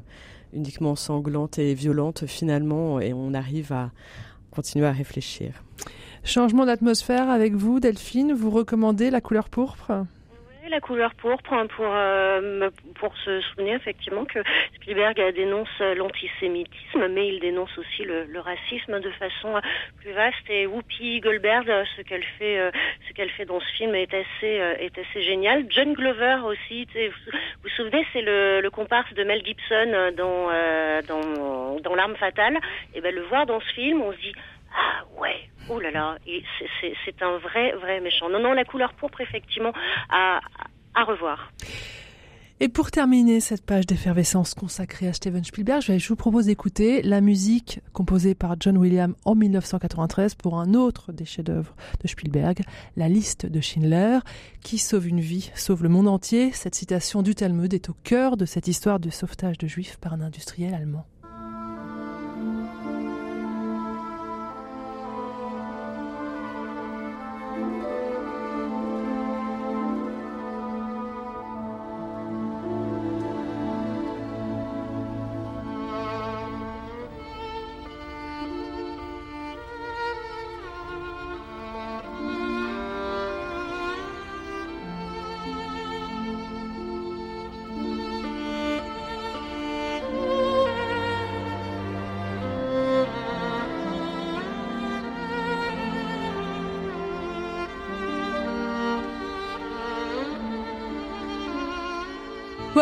[0.52, 3.92] uniquement sanglantes et violentes, finalement, et on arrive à
[4.50, 5.62] continuer à réfléchir.
[6.24, 8.32] Changement d'atmosphère avec vous, Delphine.
[8.32, 10.04] Vous recommandez la couleur pourpre?
[10.68, 14.38] La couleur pourpre pour euh, pour se souvenir effectivement que
[14.76, 19.60] Spielberg dénonce l'antisémitisme, mais il dénonce aussi le, racisme de façon
[20.00, 20.48] plus vaste.
[20.48, 22.70] Et Whoopi Goldberg, ce qu'elle fait, euh,
[23.08, 25.66] ce qu'elle fait dans ce film est assez euh, est assez génial.
[25.68, 26.86] John Glover aussi.
[26.94, 27.30] Vous
[27.62, 30.50] vous souvenez, c'est le, le, comparse de Mel Gibson dans
[31.06, 32.58] dans dans l'arme fatale.
[32.94, 34.34] Et ben le voir dans ce film, on se dit
[34.74, 36.18] ah ouais, oh là là,
[37.04, 38.28] c'est un vrai, vrai méchant.
[38.28, 39.72] Non, non, la couleur pourpre, effectivement,
[40.10, 40.40] à,
[41.04, 41.52] revoir.
[42.60, 47.20] Et pour terminer cette page d'effervescence consacrée à Steven Spielberg, je vous propose d'écouter la
[47.20, 52.62] musique composée par John Williams en 1993 pour un autre des chefs-d'œuvre de Spielberg,
[52.96, 54.18] La liste de Schindler,
[54.62, 56.52] qui sauve une vie, sauve le monde entier.
[56.52, 60.14] Cette citation du Talmud est au cœur de cette histoire de sauvetage de juifs par
[60.14, 61.06] un industriel allemand.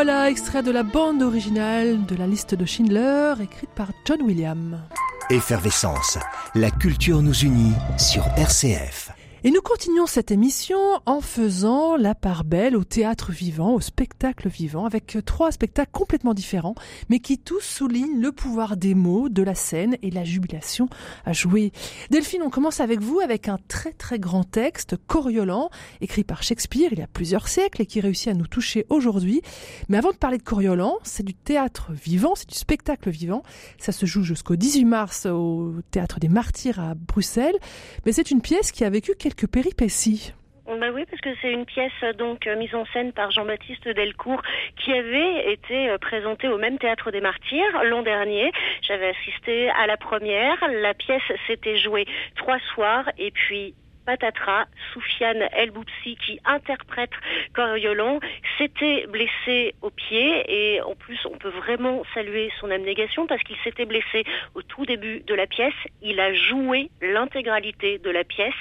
[0.04, 4.78] Voilà, extrait de la bande originale de la liste de Schindler, écrite par John Williams.
[5.30, 6.18] Effervescence,
[6.56, 9.12] la culture nous unit sur RCF.
[9.44, 14.48] Et nous continuons cette émission en faisant la part belle au théâtre vivant, au spectacle
[14.48, 16.76] vivant, avec trois spectacles complètement différents,
[17.08, 20.88] mais qui tous soulignent le pouvoir des mots, de la scène et la jubilation
[21.24, 21.72] à jouer.
[22.10, 26.90] Delphine, on commence avec vous avec un très très grand texte, Coriolan, écrit par Shakespeare
[26.92, 29.42] il y a plusieurs siècles et qui réussit à nous toucher aujourd'hui.
[29.88, 33.42] Mais avant de parler de Coriolan, c'est du théâtre vivant, c'est du spectacle vivant.
[33.78, 37.56] Ça se joue jusqu'au 18 mars au théâtre des Martyrs à Bruxelles.
[38.06, 40.34] Mais c'est une pièce qui a vécu quelques péripéties.
[40.66, 44.42] Bah oui, parce que c'est une pièce donc euh, mise en scène par Jean-Baptiste Delcourt
[44.76, 48.50] qui avait été euh, présentée au même théâtre des Martyrs l'an dernier.
[48.80, 50.56] J'avais assisté à la première.
[50.80, 57.10] La pièce s'était jouée trois soirs et puis patatras, Soufiane El Boupsi qui interprète
[57.54, 58.20] Coriolan
[58.58, 63.56] s'était blessé au pied et en plus on peut vraiment saluer son abnégation parce qu'il
[63.64, 65.74] s'était blessé au tout début de la pièce.
[66.02, 68.54] Il a joué l'intégralité de la pièce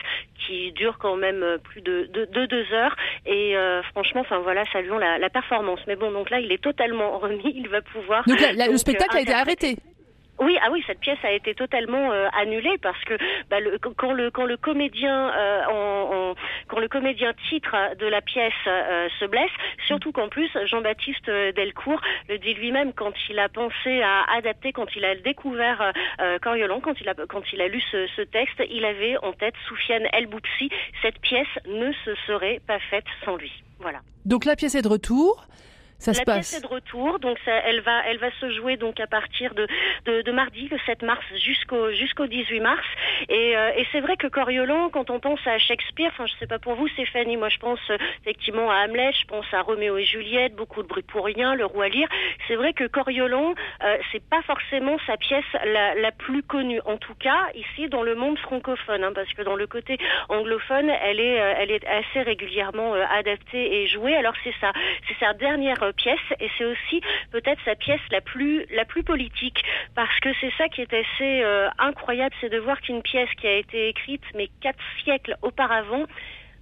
[0.46, 5.18] qui dure quand même plus de, deux heures et euh, franchement, enfin voilà, saluons la,
[5.18, 5.80] la, performance.
[5.88, 8.24] Mais bon, donc là, il est totalement remis, il va pouvoir.
[8.28, 9.78] Donc, le spectacle a été arrêté.
[10.42, 13.14] Oui, ah oui, cette pièce a été totalement euh, annulée parce que
[13.52, 13.58] bah,
[13.96, 16.34] quand le comédien euh,
[16.68, 19.52] quand le comédien titre de la pièce euh, se blesse,
[19.86, 24.96] surtout qu'en plus Jean-Baptiste Delcourt le dit lui-même quand il a pensé à adapter, quand
[24.96, 25.94] il a découvert
[26.42, 26.96] Coriolan, quand
[27.54, 30.70] il a lu ce, ce texte, il avait en tête Soufiane El Boupsi.
[31.04, 33.52] Cette pièce ne se serait pas faite sans lui.
[33.80, 34.00] Voilà.
[34.26, 35.46] Donc la pièce est de retour.
[36.02, 39.00] Ça la pièce est de retour, donc ça, elle va, elle va se jouer donc
[39.00, 39.68] à partir de,
[40.06, 42.88] de, de mardi, le 7 mars, jusqu'au jusqu'au 18 mars.
[43.30, 46.48] Et, euh, et c'est vrai que Coriolan, quand on pense à Shakespeare, enfin je sais
[46.48, 49.96] pas pour vous Stéphanie, moi je pense euh, effectivement à Hamlet, je pense à Roméo
[49.98, 52.10] et Juliette, beaucoup de bruit pour rien, Le Roi Lear.
[52.48, 56.98] C'est vrai que Coriolan, euh, c'est pas forcément sa pièce la, la, plus connue, en
[56.98, 61.20] tout cas ici dans le monde francophone, hein, parce que dans le côté anglophone, elle
[61.20, 64.16] est, euh, elle est assez régulièrement adaptée et jouée.
[64.16, 64.72] Alors c'est ça,
[65.08, 67.02] c'est sa dernière pièce et c'est aussi
[67.32, 69.64] peut-être sa pièce la plus la plus politique
[69.96, 73.48] parce que c'est ça qui est assez euh, incroyable, c'est de voir qu'une pièce qui
[73.48, 76.06] a été écrite mais quatre siècles auparavant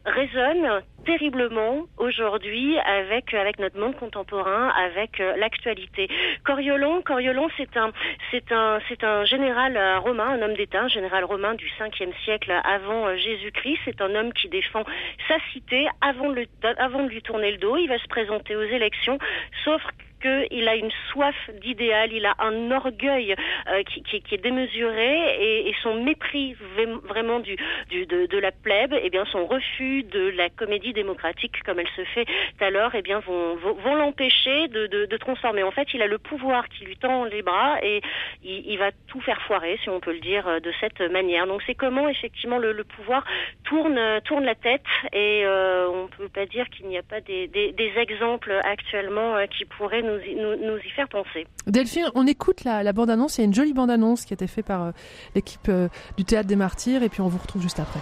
[0.05, 6.07] résonne terriblement aujourd'hui avec avec notre monde contemporain, avec euh, l'actualité.
[6.43, 7.91] Coriolan, Coriolan, c'est un
[8.31, 12.13] c'est un c'est un général euh, romain, un homme d'État, un général romain du 5e
[12.23, 13.79] siècle avant euh, Jésus-Christ.
[13.85, 14.83] C'est un homme qui défend
[15.27, 16.45] sa cité avant de,
[16.77, 17.77] avant de lui tourner le dos.
[17.77, 19.17] Il va se présenter aux élections,
[19.63, 19.81] sauf
[20.19, 23.35] qu'il a une soif d'idéal, il a un orgueil
[23.67, 26.55] euh, qui, est démesuré et, son mépris
[27.03, 27.55] vraiment du,
[27.89, 32.03] de, la plèbe, et eh bien son refus de la comédie démocratique comme elle se
[32.03, 32.25] fait
[32.59, 35.63] alors, et eh bien vont, vont, vont l'empêcher de, de, transformer.
[35.63, 38.01] En fait, il a le pouvoir qui lui tend les bras et
[38.43, 41.47] il, va tout faire foirer, si on peut le dire euh, de cette manière.
[41.47, 43.25] Donc c'est comment effectivement le, pouvoir
[43.63, 44.81] tourne tourne la tête
[45.13, 49.35] et euh, on peut pas dire qu'il n'y a pas des, des, des exemples actuellement
[49.35, 51.47] euh, qui pourraient nous y, nous, nous y faire penser.
[51.67, 53.37] Delphine, on écoute la, la bande-annonce.
[53.37, 54.91] Il y a une jolie bande-annonce qui a été faite par euh,
[55.35, 57.99] l'équipe euh, du Théâtre des Martyrs et puis on vous retrouve juste après.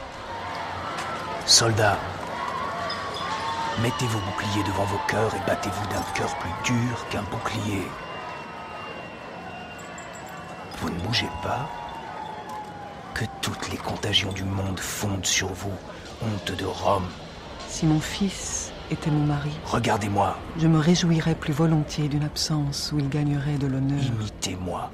[1.45, 1.97] Soldats,
[3.81, 7.83] mettez vos boucliers devant vos cœurs et battez-vous d'un cœur plus dur qu'un bouclier.
[10.79, 11.69] Vous ne bougez pas
[13.13, 15.73] Que toutes les contagions du monde fondent sur vous,
[16.21, 17.07] honte de Rome.
[17.67, 19.51] Si mon fils était mon mari.
[19.65, 20.37] Regardez-moi.
[20.57, 24.01] Je me réjouirais plus volontiers d'une absence où il gagnerait de l'honneur.
[24.03, 24.91] Imitez-moi.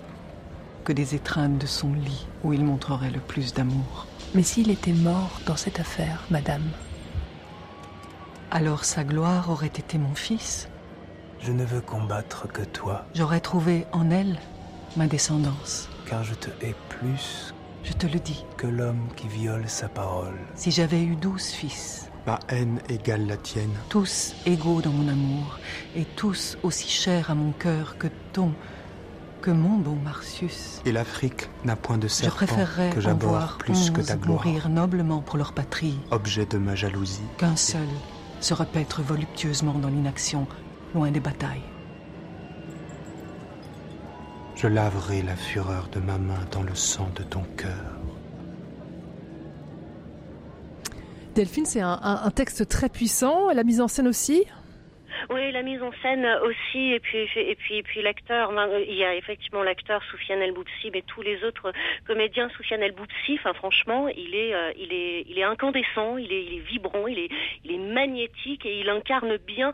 [0.84, 4.08] Que des étreintes de son lit où il montrerait le plus d'amour.
[4.36, 6.64] Mais s'il était mort dans cette affaire, madame?
[8.52, 10.70] Alors sa gloire aurait été mon fils
[11.40, 13.06] Je ne veux combattre que toi.
[13.16, 14.40] J'aurais trouvé en elle
[14.96, 15.90] ma descendance.
[16.08, 17.54] Car je te hais plus.
[17.84, 18.46] Je te le dis.
[18.58, 20.38] Que l'homme qui viole sa parole.
[20.56, 23.74] Si j'avais eu douze fils, Ma haine égale la tienne.
[23.90, 25.60] tous égaux dans mon amour,
[25.96, 28.54] et tous aussi chers à mon cœur que ton,
[29.42, 30.82] que mon beau Marcius.
[30.86, 34.46] Et l'Afrique n'a point de Je serpent préférerais que j'aborde plus que ta gloire.
[34.46, 37.20] mourir noblement pour leur patrie, Objet de ma jalousie.
[37.38, 37.88] qu'un seul
[38.40, 40.48] se repaître voluptueusement dans l'inaction,
[40.96, 41.62] loin des batailles.
[44.56, 48.00] Je laverai la fureur de ma main dans le sang de ton cœur.
[51.36, 53.52] Delphine, c'est un, un, texte très puissant.
[53.54, 54.44] La mise en scène aussi?
[55.30, 58.52] Oui, la mise en scène aussi, et puis et puis et puis l'acteur.
[58.88, 61.72] Il y a effectivement l'acteur Soufiane El Boupsi, mais tous les autres
[62.06, 63.36] comédiens Soufiane El Boupsi.
[63.40, 67.08] Enfin, franchement, il est euh, il est il est incandescent, il est il est vibrant,
[67.08, 67.30] il est
[67.64, 69.72] il est magnétique et il incarne bien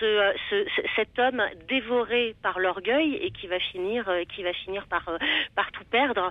[0.00, 0.34] ce
[0.94, 5.18] cet homme dévoré par l'orgueil et qui va finir euh, qui va finir par euh,
[5.54, 6.30] par tout perdre.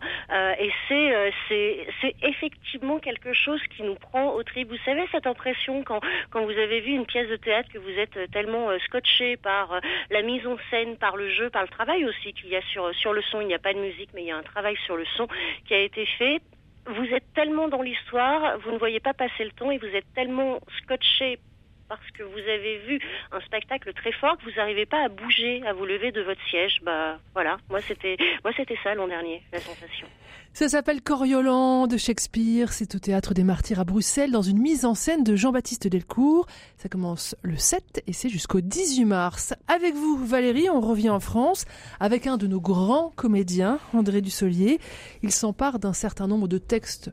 [0.59, 4.69] et c'est c'est c'est effectivement quelque chose qui nous prend au trip.
[4.69, 6.01] Vous savez cette impression quand
[6.31, 8.54] quand vous avez vu une pièce de théâtre que vous êtes tellement
[8.85, 12.55] scotché par la mise en scène, par le jeu, par le travail aussi qu'il y
[12.55, 13.41] a sur, sur le son.
[13.41, 15.27] Il n'y a pas de musique, mais il y a un travail sur le son
[15.65, 16.41] qui a été fait.
[16.87, 20.11] Vous êtes tellement dans l'histoire, vous ne voyez pas passer le temps et vous êtes
[20.13, 21.39] tellement scotché
[21.87, 22.99] parce que vous avez vu
[23.31, 26.41] un spectacle très fort que vous n'arrivez pas à bouger, à vous lever de votre
[26.49, 26.79] siège.
[26.83, 30.07] Bah voilà, moi c'était moi c'était ça l'an dernier, la sensation.
[30.55, 32.71] Ça s'appelle Coriolan de Shakespeare.
[32.71, 36.45] C'est au Théâtre des Martyrs à Bruxelles dans une mise en scène de Jean-Baptiste Delcourt.
[36.77, 39.53] Ça commence le 7 et c'est jusqu'au 18 mars.
[39.67, 41.65] Avec vous, Valérie, on revient en France
[41.99, 44.79] avec un de nos grands comédiens, André Dussolier.
[45.23, 47.11] Il s'empare d'un certain nombre de textes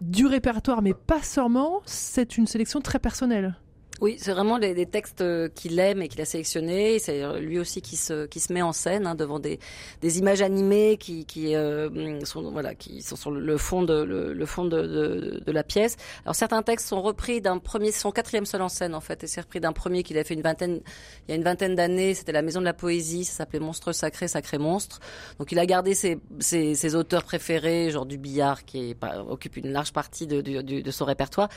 [0.00, 1.82] du répertoire, mais pas seulement.
[1.84, 3.54] C'est une sélection très personnelle.
[4.00, 6.98] Oui, c'est vraiment des, des textes qu'il aime et qu'il a sélectionnés.
[7.00, 9.58] C'est lui aussi qui se qui se met en scène hein, devant des
[10.00, 14.32] des images animées qui qui euh, sont voilà qui sont sur le fond de le,
[14.32, 15.96] le fond de, de, de la pièce.
[16.24, 19.26] Alors certains textes sont repris d'un premier, son quatrième seul en scène en fait, et
[19.26, 20.80] c'est repris d'un premier qu'il a fait une vingtaine
[21.26, 22.14] il y a une vingtaine d'années.
[22.14, 25.00] C'était la Maison de la Poésie, ça s'appelait Monstre sacré, sacré monstre.
[25.38, 28.96] Donc il a gardé ses ses, ses auteurs préférés, genre du billard qui est,
[29.28, 31.48] occupe une large partie de, de, de son répertoire.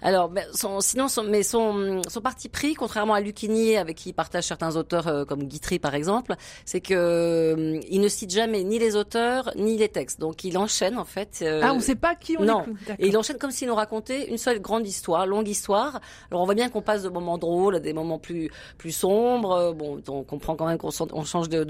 [0.00, 4.12] Alors son, sinon son, mais son son parti pris, contrairement à Lucchini, avec qui il
[4.12, 8.96] partage certains auteurs comme Guitry par exemple, c'est que il ne cite jamais ni les
[8.96, 10.20] auteurs ni les textes.
[10.20, 11.44] Donc il enchaîne en fait.
[11.62, 12.64] ah, on ne sait pas qui on non.
[12.98, 16.00] Et il enchaîne comme s'il nous racontait une seule grande histoire, longue histoire.
[16.30, 19.74] Alors on voit bien qu'on passe de moments drôles à des moments plus plus sombres.
[19.74, 21.64] Bon, on comprend quand même qu'on on change de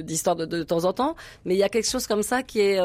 [0.00, 2.42] d'histoire de, de, de, temps en temps, mais il y a quelque chose comme ça
[2.42, 2.80] qui est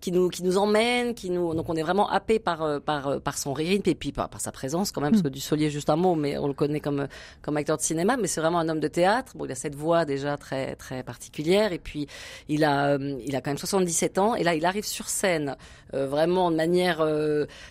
[0.00, 3.38] qui nous qui nous emmène, qui nous donc on est vraiment happé par par par
[3.38, 5.28] son rythme et puis par, par sa présence quand même, parce que
[5.70, 7.06] Juste un mot, mais on le connaît comme
[7.42, 9.32] comme acteur de cinéma, mais c'est vraiment un homme de théâtre.
[9.36, 12.06] Bon, il a cette voix déjà très très particulière et puis
[12.48, 15.56] il a il a quand même 77 ans et là il arrive sur scène
[15.92, 17.06] vraiment de manière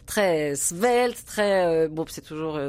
[0.06, 2.60] très svelte, très bon, c'est toujours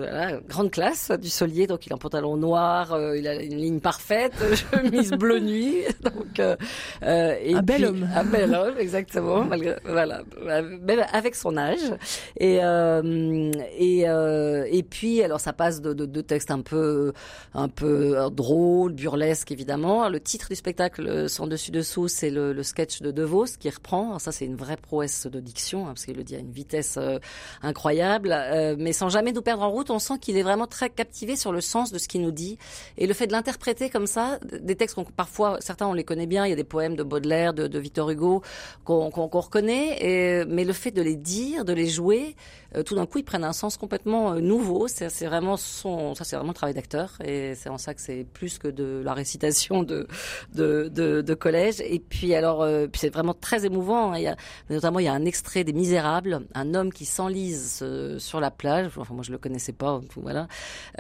[0.48, 4.32] grande classe du Solier, donc il a un pantalon noir, il a une ligne parfaite,
[4.72, 6.40] chemise bleu nuit, donc
[7.02, 11.92] et un bel homme, un bel homme exactement, malgré, voilà, même avec son âge
[12.38, 12.61] et
[13.78, 17.12] et et puis alors ça passe de, de, textes un peu
[17.55, 20.09] un peu drôles, burlesques évidemment.
[20.09, 24.09] Le titre du spectacle, sans dessus dessous, c'est le, sketch de De Vos qui reprend.
[24.09, 26.53] Alors ça c'est une vraie prouesse de diction hein, parce qu'il le dit à une
[26.53, 26.98] vitesse
[27.62, 29.90] incroyable, euh, mais sans jamais nous perdre en route.
[29.90, 32.59] On sent qu'il est vraiment très captivé sur le sens de ce qu'il nous dit
[32.98, 36.27] et le fait de l'interpréter comme ça, des textes qu'on parfois certains on les connaît
[36.27, 36.46] bien.
[36.46, 38.42] Il y a des poèmes de Baudelaire, de, Victor Hugo
[38.85, 43.06] qu'on qu reconnaît, mais le fait de les dire, de les jouer, euh, tout d'un
[43.06, 44.88] coup ils prennent un sens complètement euh, nouveau.
[44.88, 48.24] C'est vraiment son, ça c'est vraiment le travail d'acteur et c'est en ça que c'est
[48.32, 50.06] plus que de la récitation de
[50.54, 51.80] de, de, de collège.
[51.80, 54.12] Et puis alors, euh, puis c'est vraiment très émouvant.
[54.12, 54.18] Hein.
[54.18, 54.37] Il y a,
[54.70, 58.50] notamment il y a un extrait des Misérables, un homme qui s'enlise euh, sur la
[58.50, 58.92] plage.
[58.96, 60.48] Enfin moi je le connaissais pas, voilà.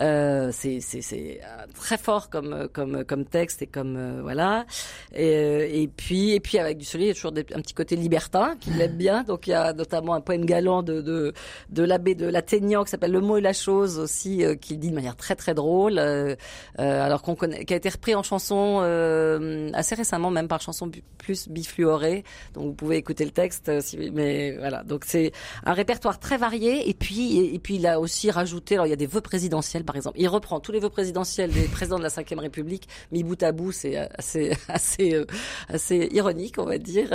[0.00, 1.40] Euh, c'est c'est
[1.74, 4.66] très fort comme comme comme texte et comme euh, voilà.
[5.14, 7.96] Et, puis et puis avec du soleil il y a toujours des, un petit côté
[7.96, 9.22] libertin qui l'aime bien.
[9.22, 11.32] Donc il y a notamment un poème galant de de,
[11.70, 14.90] de l'abbé de l'Athénian qui s'appelle Le mot et la chose aussi, euh, qui dit
[14.90, 16.34] de manière très très drôle, euh,
[16.78, 20.60] euh, alors qu'on connaît, qui a été repris en chanson euh, assez récemment, même par
[20.60, 22.24] chanson plus bifluorée.
[22.54, 24.82] Donc vous pouvez écouter le texte, euh, si, mais voilà.
[24.82, 25.32] Donc c'est
[25.64, 26.88] un répertoire très varié.
[26.88, 29.20] Et puis et, et, puis il a aussi rajouté, alors il y a des vœux
[29.20, 30.18] présidentiels par exemple.
[30.18, 33.52] Il reprend tous les vœux présidentiels des présidents de la Ve République, mis bout à
[33.52, 35.24] bout, c'est assez assez
[35.68, 37.08] assez ironique, on va dire.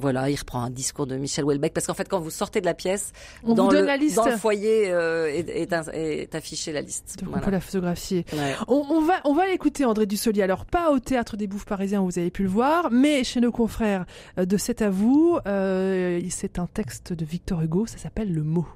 [0.00, 2.66] voilà, il reprend un discours de Michel Houellebecq parce qu'en fait quand vous sortez de
[2.66, 3.12] la pièce,
[3.44, 4.16] on dans, vous donne le, la liste.
[4.16, 7.16] dans le foyer est, est, est, affichée la liste.
[7.18, 7.42] Donc voilà.
[7.42, 8.24] on peut la photographier.
[8.32, 8.54] Ouais.
[8.68, 10.42] On, on, va on va l'écouter André Dussolier.
[10.42, 13.52] Alors pas au théâtre des Bouffes parisiens, vous avez pu le voir, mais chez nos
[13.52, 14.04] confrères
[14.36, 15.38] de C'est à vous.
[15.46, 17.86] Euh, c'est un texte de Victor Hugo.
[17.86, 18.66] Ça s'appelle Le mot.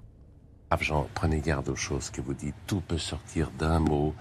[0.80, 2.54] Jean, prenez garde aux choses que vous dites.
[2.66, 4.14] Tout peut sortir d'un mot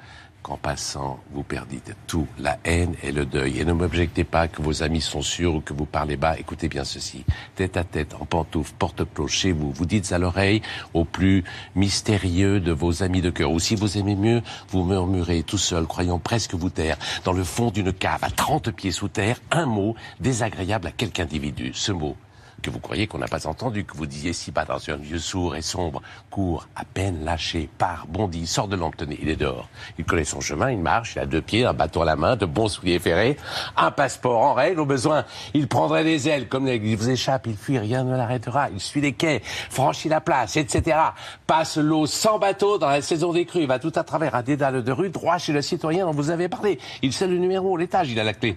[0.44, 3.60] qu'en passant, vous perdite tout, la haine et le deuil.
[3.60, 6.38] Et ne m'objectez pas que vos amis sont sûrs ou que vous parlez bas.
[6.38, 7.24] Écoutez bien ceci.
[7.56, 10.62] Tête à tête, en pantoufle, porte-close chez vous, vous dites à l'oreille
[10.94, 11.44] au plus
[11.76, 13.52] mystérieux de vos amis de cœur.
[13.52, 17.44] Ou si vous aimez mieux, vous murmurez tout seul, croyant presque vous taire, dans le
[17.44, 21.72] fond d'une cave à 30 pieds sous terre, un mot désagréable à quelque individu.
[21.74, 22.18] Ce mot
[22.64, 25.56] que vous croyez qu'on n'a pas entendu, que vous disiez si dans un vieux sourd
[25.56, 29.68] et sombre, court, à peine lâché, part, bondit, sort de l'emptenée, il est dehors.
[30.00, 32.36] Il connaît son chemin, il marche, il a deux pieds, un bâton à la main,
[32.38, 33.38] de bons souliers ferrés,
[33.76, 37.58] un passeport en règle, au besoin, il prendrait des ailes, comme il vous échappe, il
[37.58, 40.98] fuit, rien ne l'arrêtera, il suit les quais, franchit la place, etc.
[41.46, 44.84] Passe l'eau sans bateau dans la saison des crues, va tout à travers un dédale
[44.84, 46.80] de rue, droit chez le citoyen dont vous avez parlé.
[47.02, 48.56] Il sait le numéro, l'étage, il a la clé.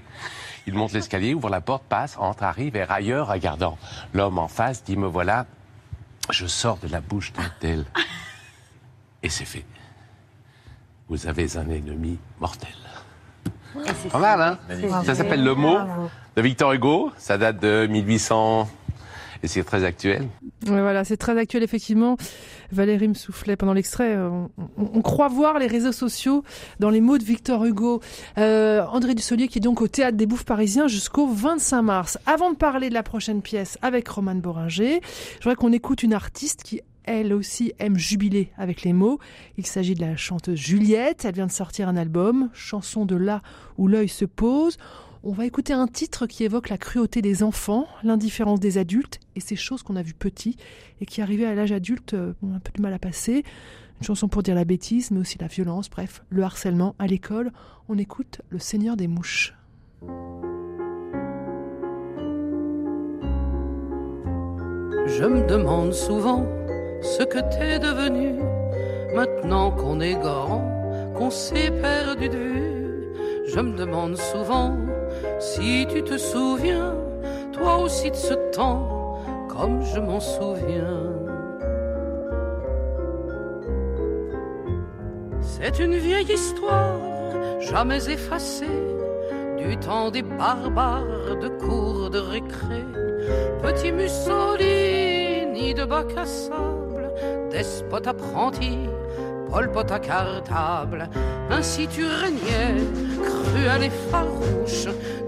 [0.67, 3.79] Il monte l'escalier, ouvre la porte, passe, entre, arrive, et ailleurs, regardant
[4.13, 5.47] l'homme en face, dit Me voilà,
[6.31, 7.85] je sors de la bouche d'un tel.
[9.23, 9.65] Et c'est fait.
[11.09, 12.75] Vous avez un ennemi mortel.
[14.11, 14.59] Pas mal, hein?
[15.05, 15.79] Ça s'appelle Le mot
[16.37, 17.13] de Victor Hugo.
[17.17, 18.69] Ça date de 1800.
[19.43, 20.29] Et c'est très actuel.
[20.67, 22.17] Ouais, voilà, c'est très actuel, effectivement.
[22.73, 24.17] Valérie me soufflait pendant l'extrait.
[24.17, 26.43] On, on, on, croit voir les réseaux sociaux
[26.81, 28.01] dans les mots de Victor Hugo.
[28.39, 32.19] Euh, André Dussolier qui est donc au Théâtre des Bouffes parisiens jusqu'au 25 mars.
[32.27, 36.15] Avant de parler de la prochaine pièce avec Romane Boringer, je voudrais qu'on écoute une
[36.15, 39.19] artiste qui elle aussi aime jubiler avec les mots.
[39.57, 41.25] Il s'agit de la chanteuse Juliette.
[41.25, 43.43] Elle vient de sortir un album, Chanson de là
[43.79, 44.77] où l'œil se pose.
[45.23, 49.41] On va écouter un titre qui évoque la cruauté des enfants, l'indifférence des adultes et
[49.41, 50.57] ces choses qu'on a vues petits
[51.01, 53.45] et qui arrivaient à l'âge adulte ont un peu de mal à passer.
[54.01, 57.51] Une chanson pour dire la bêtise, mais aussi la violence, bref, le harcèlement à l'école.
[57.89, 59.55] On écoute Le Seigneur des mouches.
[65.07, 66.45] Je me demande souvent
[67.01, 68.35] ce que t'es devenu
[69.15, 70.63] maintenant qu'on est grand,
[71.17, 72.77] qu'on s'est perdu de vue.
[73.49, 74.77] Je me demande souvent
[75.39, 76.95] si tu te souviens,
[77.53, 81.13] toi aussi de ce temps, comme je m'en souviens.
[85.41, 87.01] C'est une vieille histoire,
[87.61, 88.67] jamais effacée,
[89.57, 92.85] du temps des barbares de cours de récré.
[93.63, 97.11] Petit Mussolini de bac à sable,
[97.51, 98.79] despote apprenti,
[99.73, 101.09] Pot à cartable.
[101.51, 102.83] Ainsi tu régnais,
[103.23, 104.87] cruel et farouche,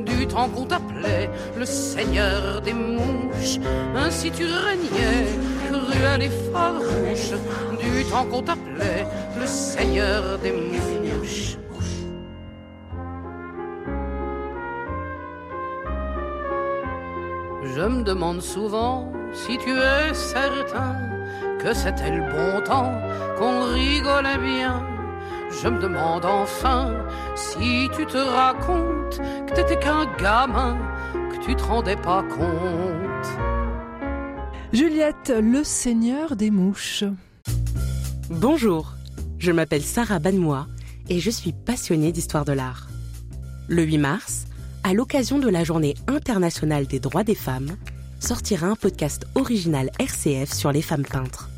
[0.09, 3.59] du temps qu'on t'appelait le seigneur des mouches.
[3.95, 5.27] Ainsi tu régnais,
[5.71, 7.33] cruel et farouche,
[7.79, 9.07] du temps qu'on t'appelait
[9.39, 11.57] le seigneur des mouches.
[17.77, 20.97] Je me demande souvent si tu es certain
[21.61, 22.93] que c'était le bon temps,
[23.39, 24.98] qu'on rigolait bien.
[25.51, 26.95] Je me demande enfin
[27.35, 30.79] si tu te racontes que t'étais qu'un gamin,
[31.31, 33.27] que tu te rendais pas compte.
[34.73, 37.05] Juliette, le seigneur des mouches.
[38.31, 38.93] Bonjour,
[39.39, 40.67] je m'appelle Sarah Banmois
[41.09, 42.89] et je suis passionnée d'histoire de l'art.
[43.69, 44.45] Le 8 mars,
[44.85, 47.77] à l'occasion de la Journée internationale des droits des femmes,
[48.21, 51.49] sortira un podcast original RCF sur les femmes peintres.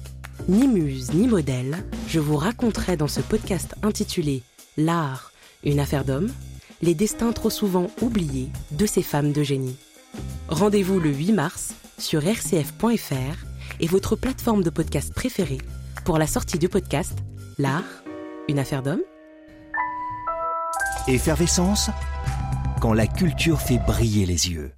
[0.48, 4.42] Ni muse ni modèle, je vous raconterai dans ce podcast intitulé
[4.76, 5.32] L'art,
[5.64, 6.30] une affaire d'homme,
[6.82, 9.76] les destins trop souvent oubliés de ces femmes de génie.
[10.48, 13.44] Rendez-vous le 8 mars sur rcf.fr
[13.80, 15.60] et votre plateforme de podcast préférée
[16.04, 17.18] pour la sortie du podcast
[17.58, 18.02] L'art,
[18.48, 19.02] une affaire d'homme.
[21.06, 21.90] Effervescence
[22.80, 24.72] quand la culture fait briller les yeux.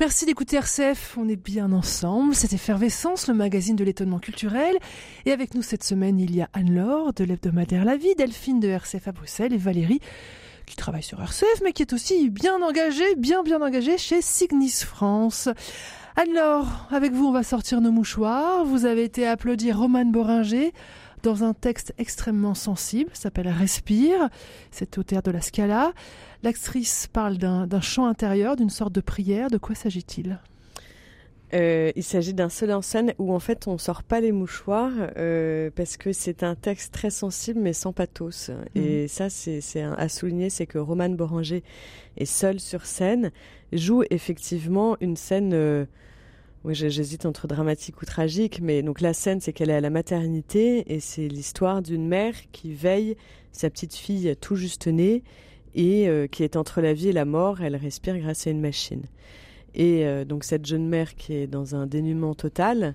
[0.00, 2.34] Merci d'écouter RCF, on est bien ensemble.
[2.34, 4.76] C'est Effervescence, le magazine de l'étonnement culturel.
[5.24, 8.68] Et avec nous cette semaine, il y a Anne-Laure de l'hebdomadaire La Vie, Delphine de
[8.68, 10.00] RCF à Bruxelles et Valérie
[10.66, 14.82] qui travaille sur RCF mais qui est aussi bien engagée, bien bien engagée chez Signis
[14.84, 15.48] France.
[16.16, 18.64] Anne-Laure, avec vous on va sortir nos mouchoirs.
[18.64, 20.72] Vous avez été applaudir Romane Boringer
[21.24, 24.28] dans un texte extrêmement sensible, s'appelle Respire,
[24.70, 25.92] c'est au théâtre de la Scala.
[26.42, 29.48] L'actrice parle d'un chant intérieur, d'une sorte de prière.
[29.48, 30.38] De quoi s'agit-il?
[31.54, 34.90] Euh, il s'agit d'un seul en scène où en fait on sort pas les mouchoirs
[35.16, 38.50] euh, parce que c'est un texte très sensible mais sans pathos.
[38.74, 39.08] Et mhm.
[39.08, 41.62] ça c'est à souligner, c'est que Romane Boranger
[42.16, 43.30] est seule sur scène,
[43.72, 45.52] joue effectivement une scène.
[45.54, 45.86] Euh,
[46.64, 49.90] oui, j'hésite entre dramatique ou tragique, mais donc la scène, c'est qu'elle est à la
[49.90, 53.16] maternité et c'est l'histoire d'une mère qui veille
[53.52, 55.22] sa petite fille tout juste née
[55.74, 57.60] et euh, qui est entre la vie et la mort.
[57.60, 59.02] Elle respire grâce à une machine.
[59.74, 62.94] Et euh, donc cette jeune mère qui est dans un dénuement total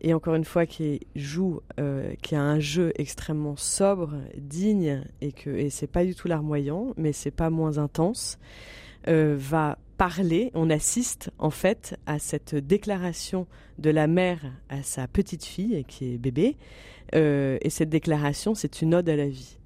[0.00, 5.30] et encore une fois qui joue, euh, qui a un jeu extrêmement sobre, digne et
[5.30, 8.38] que et c'est pas du tout larmoyant, mais c'est pas moins intense,
[9.06, 10.50] va parler.
[10.54, 13.46] On assiste en fait à cette déclaration
[13.78, 14.40] de la mère
[14.70, 16.56] à sa petite fille qui est bébé,
[17.12, 19.58] et cette déclaration c'est une ode à la vie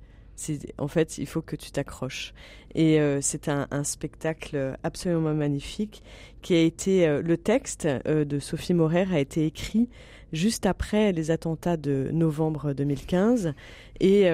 [0.78, 2.34] en fait, il faut que tu t'accroches.
[2.74, 6.02] Et euh, c'est un, spectacle absolument magnifique
[6.42, 7.06] qui a été.
[7.06, 9.88] Euh, le texte euh, de Sophie Morer a été écrit
[10.32, 13.54] juste après les attentats de novembre 2015.
[14.00, 14.24] Et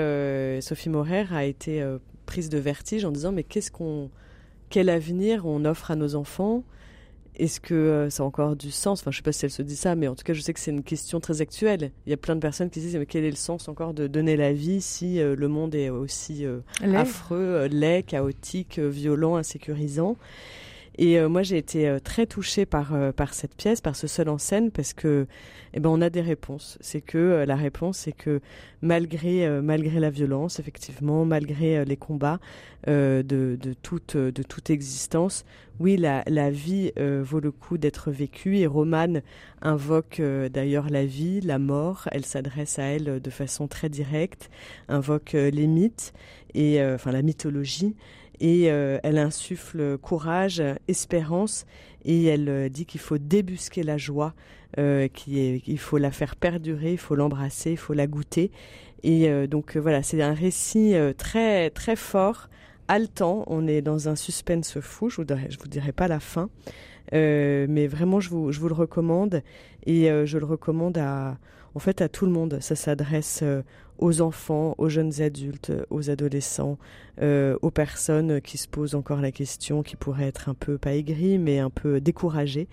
[0.62, 1.84] Sophie Morer a été
[2.24, 4.10] prise de vertige en disant Mais qu'est-ce qu'on.
[4.70, 6.62] Quel avenir on offre à nos enfants?
[7.36, 9.00] Est-ce que euh, ça a encore du sens?
[9.00, 10.52] Enfin, je sais pas si elle se dit ça, mais en tout cas, je sais
[10.52, 11.90] que c'est une question très actuelle.
[12.06, 13.94] Il y a plein de personnes qui se disent mais quel est le sens encore
[13.94, 19.36] de donner la vie si euh, le monde est aussi euh, affreux, laid, chaotique, violent,
[19.36, 20.16] insécurisant?
[21.02, 24.70] Et moi, j'ai été très touchée par par cette pièce, par ce seul en scène,
[24.70, 25.26] parce que,
[25.74, 26.78] eh ben, on a des réponses.
[26.80, 28.40] C'est que la réponse, c'est que
[28.82, 32.38] malgré malgré la violence, effectivement, malgré les combats
[32.86, 35.44] de, de toute de toute existence,
[35.80, 39.22] oui, la, vie euh, vaut le coup d'être vécue et Romane
[39.62, 42.06] invoque euh, d'ailleurs la vie, la mort.
[42.12, 44.50] Elle s'adresse à elle de façon très directe,
[44.88, 46.12] invoque euh, les mythes
[46.52, 47.94] et enfin la mythologie
[48.40, 51.66] et elle insuffle courage, espérance
[52.04, 54.34] et elle dit qu'il faut débusquer la joie,
[54.76, 58.50] qu'il faut la faire perdurer, il faut l'embrasser, il faut la goûter.
[59.02, 62.48] Et donc voilà, c'est un récit très très fort
[62.88, 63.44] haletant.
[63.46, 65.10] On est dans un suspense fou.
[65.10, 66.48] Je vous je vous dirai pas la fin,
[67.12, 69.42] euh, mais vraiment, je vous, je vous le recommande
[69.86, 71.38] et euh, je le recommande à,
[71.74, 72.58] en fait, à tout le monde.
[72.60, 73.62] Ça s'adresse euh,
[74.00, 76.78] aux enfants, aux jeunes adultes, aux adolescents,
[77.20, 81.38] aux personnes qui se posent encore la question, qui pourraient être un peu pas aigries,
[81.38, 82.66] mais un peu découragées.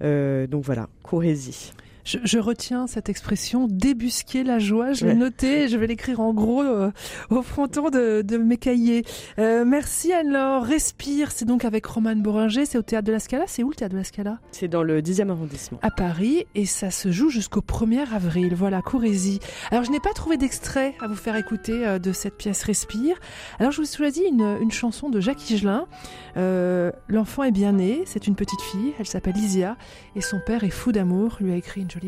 [0.00, 1.72] donc voilà, courez-y.
[2.10, 4.92] Je, je, retiens cette expression débusquer la joie.
[4.92, 6.90] Je l'ai noté, je vais l'écrire en gros euh,
[7.28, 9.04] au fronton de, de mes cahiers.
[9.38, 10.64] Euh, merci Anne-Laure.
[10.64, 13.44] Respire, c'est donc avec Roman Boringer, c'est au théâtre de la Scala.
[13.46, 14.40] C'est où le théâtre de la Scala?
[14.50, 15.78] C'est dans le 10e arrondissement.
[15.82, 18.56] À Paris et ça se joue jusqu'au 1er avril.
[18.56, 19.38] Voilà, courez-y.
[19.70, 23.20] Alors je n'ai pas trouvé d'extrait à vous faire écouter euh, de cette pièce Respire.
[23.60, 25.86] Alors je vous ai choisi une, une chanson de Jacques Higelin.
[26.34, 29.76] L'enfant est bien né, c'est une petite fille, elle s'appelle Isia
[30.16, 31.99] et son père est fou d'amour, lui a écrit une jolie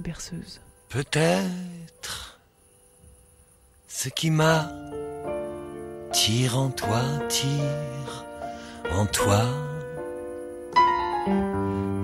[0.89, 2.41] Peut-être
[3.89, 4.71] ce qui m'a
[6.13, 8.25] tire en toi, tire
[8.91, 9.45] en toi,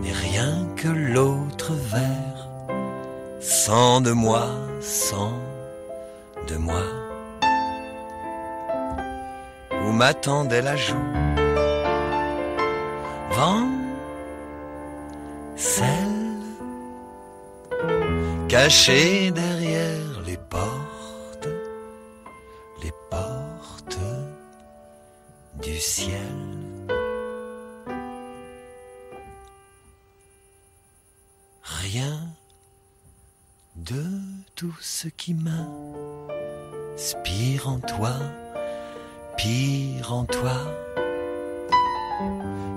[0.02, 2.48] n'est rien que l'autre verre,
[3.40, 4.48] sans de moi,
[4.80, 5.32] sans
[6.46, 6.84] de moi,
[9.72, 11.12] où m'attendait la joue,
[13.30, 13.68] vent,
[18.48, 21.48] caché derrière les portes,
[22.82, 23.98] les portes
[25.62, 26.18] du ciel.
[31.62, 32.20] Rien
[33.76, 34.04] de
[34.54, 35.34] tout ce qui
[36.94, 38.14] m'inspire en toi,
[39.36, 40.56] pire en toi,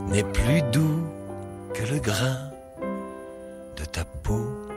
[0.10, 1.08] n'est plus doux
[1.74, 2.52] que le grain
[3.78, 4.71] de ta peau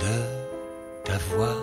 [0.00, 1.56] de ta voix,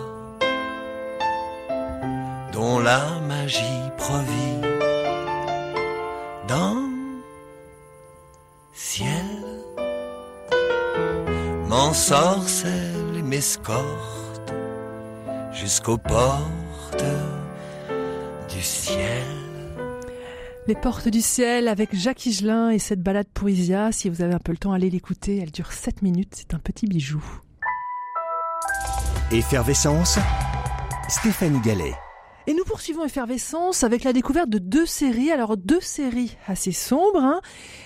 [2.52, 3.62] dont la magie
[3.96, 4.60] provit
[6.46, 6.88] dans
[8.72, 9.08] ciel,
[11.68, 14.52] m'ensorcelle et m'escorte
[15.52, 17.04] jusqu'aux portes
[18.48, 19.26] du ciel.
[20.66, 23.90] Les portes du ciel avec Jacques Higelin et cette balade pour Isia.
[23.90, 25.38] Si vous avez un peu le temps, allez l'écouter.
[25.38, 26.34] Elle dure 7 minutes.
[26.34, 27.22] C'est un petit bijou.
[29.30, 30.18] Effervescence,
[31.06, 31.92] Stéphanie Gallet.
[32.46, 35.30] Et nous poursuivons Effervescence avec la découverte de deux séries.
[35.30, 37.22] Alors deux séries assez sombres.
[37.22, 37.42] Hein.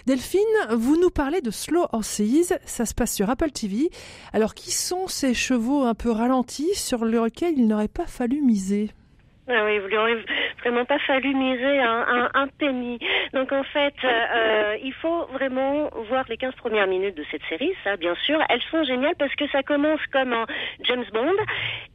[0.07, 0.41] Delphine,
[0.71, 2.23] vous nous parlez de Slow Horses.
[2.65, 3.91] Ça se passe sur Apple TV.
[4.33, 8.93] Alors qui sont ces chevaux un peu ralentis sur lesquels il n'aurait pas fallu miser?
[9.49, 10.25] Ah oui, vous lui aurez
[10.63, 12.99] vraiment pas fallu miser un, penny.
[13.33, 17.73] Donc en fait, euh, il faut vraiment voir les 15 premières minutes de cette série,
[17.85, 18.39] ça bien sûr.
[18.49, 20.47] Elles sont géniales parce que ça commence comme un
[20.85, 21.37] James Bond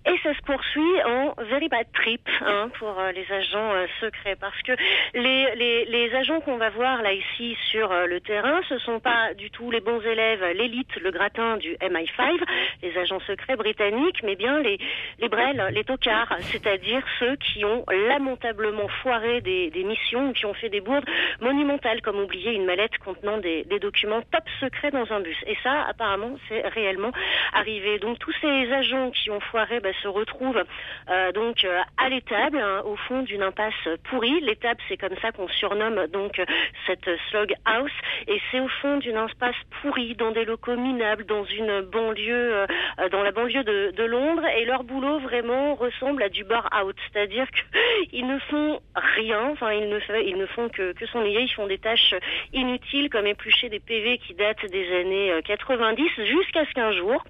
[0.07, 4.38] et ça se poursuit en Very Bad Trip hein, pour euh, les agents euh, secrets.
[4.39, 4.72] Parce que
[5.13, 9.34] les, les, agents qu'on va voir là ici sur euh, le terrain, ce sont pas
[9.34, 12.39] du tout les bons élèves, l'élite, le gratin du MI5,
[12.82, 14.80] les agents secrets britanniques, mais bien les,
[15.20, 18.57] les brels, les tocards, c'est-à-dire ceux qui ont lamentablement
[19.01, 21.05] foiré des, missions, qui ont fait des bourdes
[21.41, 25.38] monumentales, comme oublier une mallette contenant des, des documents top secrets dans un bus.
[25.45, 27.12] Et ça, apparemment, c'est réellement
[27.53, 27.99] arrivé.
[27.99, 30.64] Donc tous ces agents qui ont foiré bah, se retrouvent
[31.10, 33.74] euh, donc euh, à l'étable, hein, au fond d'une impasse
[34.10, 34.39] pourrie.
[34.41, 36.41] L'étable, c'est comme ça qu'on surnomme donc
[36.86, 37.91] cette slog house,
[38.28, 42.68] et c'est au fond d'une impasse pourrie, dans des locaux minables, dans une banlieue, euh,
[43.12, 46.95] dans la banlieue de, de Londres, et leur boulot vraiment ressemble à du bar out,
[47.12, 47.47] c'est-à-dire
[48.10, 51.68] qu'ils ne font rien, enfin ils ne, ils ne font que, que s'ennuyer, ils font
[51.68, 52.16] des tâches
[52.54, 57.24] inutiles comme éplucher des PV qui datent des années 90 jusqu'à ce qu'un jour,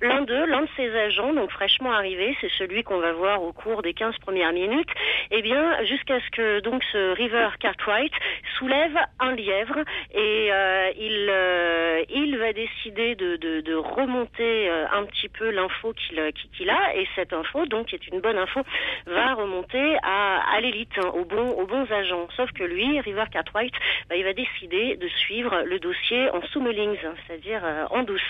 [0.00, 3.52] l'un d'eux, l'un de ces agents, donc fraîchement arrivé, c'est celui qu'on va voir au
[3.52, 4.90] cours des 15 premières minutes,
[5.30, 8.12] et bien jusqu'à ce que donc ce River Cartwright
[8.58, 9.78] soulève un lièvre
[10.12, 15.92] et euh, il, euh, il va décider de, de, remonter euh, un petit peu l'info
[15.92, 16.20] qu'il
[16.56, 16.96] qu'il a.
[16.96, 18.60] Et cette info donc qui est une bonne info
[19.06, 22.26] va remonter à, à l'élite, hein, aux, bons, aux bons agents.
[22.36, 23.72] Sauf que lui, River Cartwright,
[24.08, 26.96] bah, il va décider de suivre le dossier en sous-mullings,
[27.26, 28.20] c'est-à-dire euh, en douce.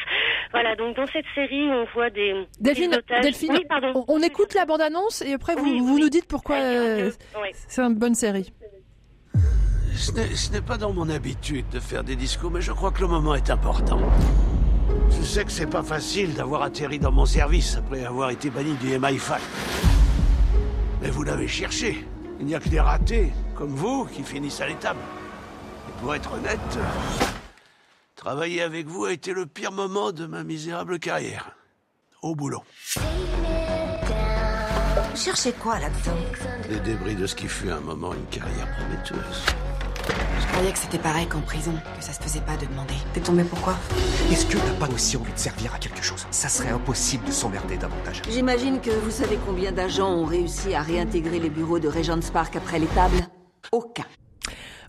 [0.53, 2.35] Voilà, donc dans cette série, on voit des...
[2.61, 3.93] Delphine, Delphine oui, pardon.
[3.95, 6.01] on, on écoute la bande-annonce et après vous, Oui, vous oui.
[6.03, 7.11] nous dites pourquoi euh,
[7.43, 7.49] Oui.
[7.69, 8.53] c'est une bonne série.
[9.97, 12.91] Ce n'est- ce n'est pas dans mon habitude de faire des discours, mais je crois
[12.91, 14.01] que le moment est important.
[15.11, 18.75] Je sais que c'est pas facile d'avoir atterri dans mon service après avoir été banni
[18.75, 19.39] du MI5.
[21.01, 22.05] Mais vous l'avez cherché.
[22.41, 25.01] Il n'y a que des ratés, comme vous, qui finissent à l'étable.
[25.89, 26.79] Et pour être honnête,
[28.17, 31.53] travailler avec vous a été le pire moment de ma misérable carrière.
[32.23, 32.63] Au boulot.
[35.15, 36.17] Cherchez quoi là-dedans?
[36.69, 39.45] Les débris de ce qui fut un moment une carrière prometteuse.
[40.41, 42.95] Je croyais que c'était pareil qu'en prison, que ça se faisait pas de demander.
[43.13, 43.77] T'es tombé pourquoi
[44.31, 46.27] Est-ce que t'as pas aussi envie de servir à quelque chose?
[46.31, 48.23] Ça serait impossible de s'emmerder davantage.
[48.31, 52.55] J'imagine que vous savez combien d'agents ont réussi à réintégrer les bureaux de Regent's Park
[52.57, 53.27] après les tables?
[53.73, 54.05] Aucun.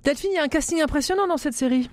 [0.04, 1.90] Delphine, il y a un casting impressionnant dans cette série.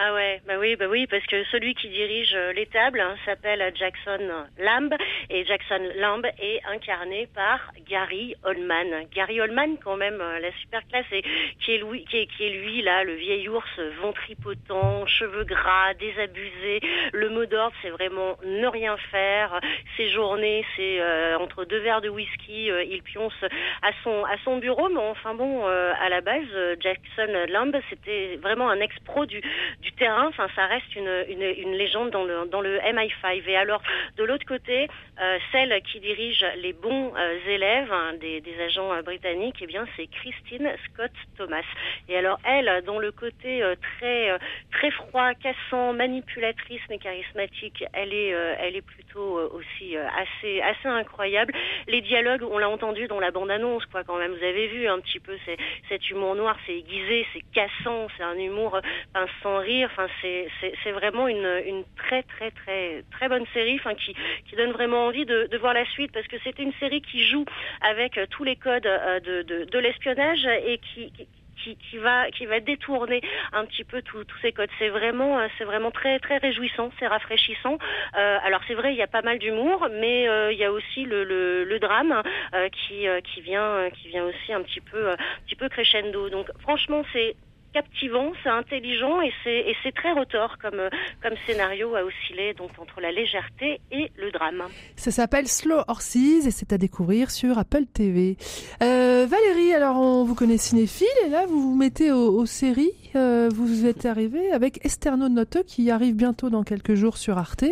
[0.00, 3.72] Ah ouais, bah oui, bah oui, parce que celui qui dirige euh, l'étable hein, s'appelle
[3.74, 4.94] Jackson Lamb
[5.28, 9.08] et Jackson Lamb est incarné par Gary Oldman.
[9.12, 13.02] Gary Oldman, quand même, euh, la super classe, qui est lui, qui est, lui là,
[13.02, 16.78] le vieil ours ventripotent, cheveux gras, désabusé.
[17.12, 19.58] Le mot d'ordre, c'est vraiment ne rien faire.
[19.96, 23.34] Ses journées, c'est euh, entre deux verres de whisky, il pionce
[23.82, 23.90] à
[24.44, 24.88] son bureau.
[24.90, 26.46] Mais enfin bon, à la base,
[26.78, 29.42] Jackson Lamb, c'était vraiment un ex-pro du
[29.92, 30.26] terrain.
[30.28, 33.42] Enfin, ça reste une, une, légende dans le dans le MI5.
[33.46, 33.82] Et alors,
[34.16, 34.88] de l'autre côté,
[35.20, 39.86] euh, celle qui dirige les bons euh, élèves hein, des, agents euh, britanniques, eh bien,
[39.96, 41.64] c'est Christine Scott Thomas.
[42.08, 44.38] Et alors, elle, dans le côté très
[44.72, 51.52] très froid, cassant, manipulatrice mais charismatique, elle est elle est plutôt aussi assez assez incroyable.
[51.86, 54.32] Les dialogues, on l'a entendu dans la bande annonce, quoi, quand même.
[54.32, 55.36] Vous avez vu un petit peu
[55.88, 58.80] cet humour noir, c'est aiguisé, c'est cassant, c'est un humour
[59.42, 59.77] sans rire.
[60.84, 65.74] C'est vraiment une très très très très bonne série, qui donne vraiment envie de, voir
[65.74, 67.44] la suite parce que c'était une série qui joue
[67.80, 73.20] avec euh, tous les codes euh, de l'espionnage et qui, va détourner
[73.52, 74.70] un petit peu tous ces codes.
[74.78, 77.78] C'est vraiment euh, c'est vraiment très très réjouissant, c'est rafraîchissant.
[78.12, 81.78] Alors c'est vrai, il y a pas mal d'humour, mais il y a aussi le,
[81.80, 82.22] drame
[82.72, 83.06] qui
[83.42, 85.16] vient qui vient aussi un petit peu un
[85.46, 86.28] petit peu crescendo.
[86.30, 87.36] Donc franchement, c'est
[87.72, 89.32] captivant, c'est intelligent et
[89.82, 90.80] c'est très rotor comme
[91.46, 94.64] scénario à osciller donc entre la légèreté et le drame.
[94.96, 98.36] Ça s'appelle Slow Horses et c'est à découvrir sur Apple TV.
[98.82, 102.92] Euh, Valérie, alors on vous connaît cinéphile et là vous vous mettez aux, séries.
[103.16, 107.64] Euh, vous êtes arrivé avec Esterno Noto qui arrive bientôt dans quelques jours sur Arte.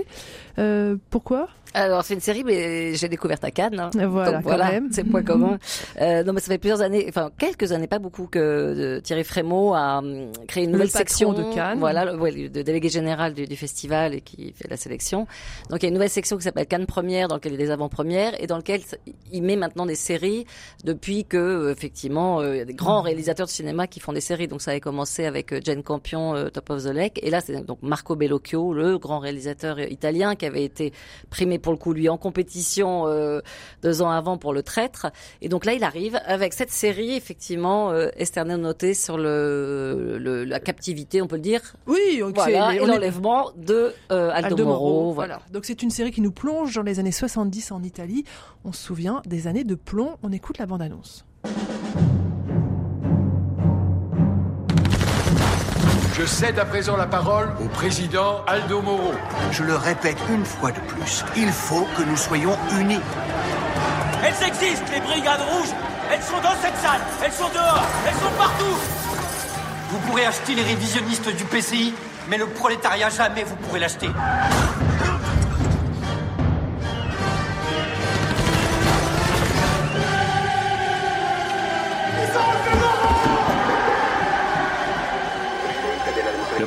[0.58, 1.48] Euh, pourquoi?
[1.76, 3.78] Alors c'est une série, mais j'ai découverte à Cannes.
[3.78, 3.90] hein.
[4.08, 4.88] Voilà, Donc quand voilà, même.
[4.92, 5.58] c'est point commun.
[6.00, 9.24] Euh, non, mais ça fait plusieurs années, enfin quelques années, pas beaucoup, que euh, Thierry
[9.24, 11.78] Frémaux a hum, créé une Le nouvelle section de Cannes.
[11.78, 15.26] Voilà, le, ouais, le délégué général du, du festival et qui fait la sélection.
[15.68, 17.62] Donc il y a une nouvelle section qui s'appelle Cannes Première, dans laquelle il y
[17.62, 18.80] a des avant-premières et dans lequel
[19.30, 20.46] il met maintenant des séries
[20.84, 24.14] depuis que euh, effectivement euh, il y a des grands réalisateurs de cinéma qui font
[24.14, 24.48] des séries.
[24.48, 27.80] Donc ça avait commencé avec Jane Campion, Top of the Lake, et là c'est donc
[27.82, 30.94] Marco Bellocchio, le grand réalisateur italien qui avait été
[31.28, 33.40] primé pour le coup lui en compétition euh,
[33.82, 35.08] deux ans avant pour Le Traître.
[35.42, 40.44] Et donc là il arrive avec cette série effectivement euh, Esternel noté sur le, le-
[40.44, 41.74] la captivité, on peut le dire.
[41.88, 45.12] Oui, donc voilà, et est- l'enlèvement de euh, Aldo, Moro.
[45.12, 45.40] Voilà.
[45.52, 48.22] Donc c'est une série qui nous plonge dans les années 70 en Italie.
[48.64, 50.12] On se souvient des années de plomb.
[50.22, 51.24] On écoute la bande-annonce.
[56.18, 59.12] Je cède à présent la parole au président Aldo Moro.
[59.50, 63.00] Je le répète une fois de plus, il faut que nous soyons unis.
[64.24, 65.74] Elles existent, les brigades rouges
[66.10, 68.76] Elles sont dans cette salle Elles sont dehors Elles sont partout
[69.90, 71.94] Vous pourrez acheter les révisionnistes du PCI,
[72.28, 74.08] mais le prolétariat, jamais vous pourrez l'acheter.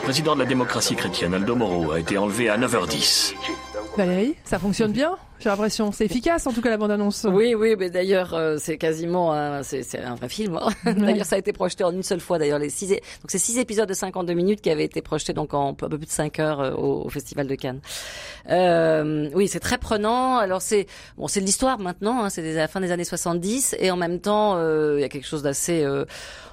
[0.09, 3.35] Président de la démocratie chrétienne, Aldo Moro, a été enlevé à 9h10.
[3.95, 5.19] Valérie, ça fonctionne bien?
[5.39, 5.91] J'ai l'impression.
[5.91, 7.25] C'est efficace en tout cas la bande-annonce.
[7.29, 10.57] Oui, oui, mais d'ailleurs, euh, c'est quasiment un, c'est, c'est un vrai film.
[10.61, 10.69] hein.
[10.93, 12.37] d'ailleurs, ça a été projeté en une seule fois.
[12.39, 15.53] D'ailleurs, les six, donc c'est six épisodes de 52 minutes qui avaient été projetés donc
[15.53, 17.79] en un peu plus de 5 heures euh, au, au Festival de Cannes.
[18.49, 20.37] Euh, oui, c'est très prenant.
[20.37, 20.87] Alors c'est,
[21.17, 22.23] bon, c'est de l'histoire maintenant.
[22.23, 25.01] Hein, c'est des- à la fin des années 70 et en même temps, euh, il
[25.01, 26.05] y a quelque chose d'assez euh,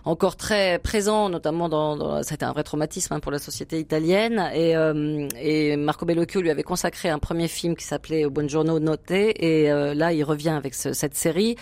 [0.04, 4.50] encore très présent, notamment dans, dans c'était un vrai traumatisme hein, pour la société italienne.
[4.54, 9.10] Et, euh, et Marco Bellocchio lui avait consacré un premier film qui s'appelait Buongiorno Notte,
[9.10, 11.56] et euh, là il revient avec ce- cette série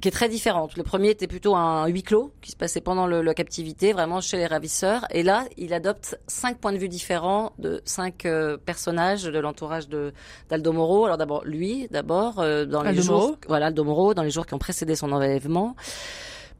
[0.00, 0.76] qui est très différente.
[0.76, 4.20] Le premier était plutôt un huis clos qui se passait pendant le, la captivité, vraiment
[4.20, 8.56] chez les ravisseurs, et là il adopte cinq points de vue différents de cinq euh,
[8.56, 10.12] personnages de l'entourage de
[10.48, 11.04] d'Aldo Moro.
[11.06, 13.36] Alors d'abord lui, d'abord euh, dans les Aldo jours, Moro.
[13.48, 15.76] voilà Aldo Moro dans les jours qui ont précédé son enlèvement.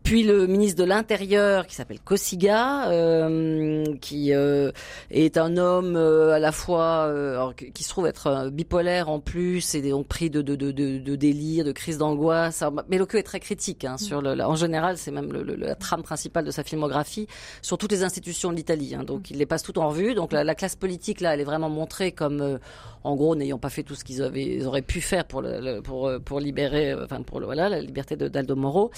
[0.04, 4.70] Puis le ministre de l'Intérieur qui s'appelle Cossiga, euh, qui euh,
[5.10, 9.08] est un homme euh, à la fois euh, alors, qui se trouve être euh, bipolaire
[9.08, 12.60] en plus et donc pris de, de, de, de, délire, de crise d'angoisse.
[12.60, 15.56] Alors, Bellocchio est très critique hein, sur le, la- en général, c'est même le, le-
[15.56, 17.26] la trame principale de sa filmographie
[17.62, 18.94] sur toutes les institutions de l'Italie.
[18.94, 20.12] Hein, donc il les passe toutes en revue.
[20.14, 22.58] Donc la, la classe politique là, elle est vraiment montrée comme euh,
[23.04, 25.42] en gros n'ayant pas fait tout ce qu'ils avaient ils auraient pu faire pour
[25.82, 28.90] pour pour libérer enfin pour voilà la liberté d'Aldo Moro.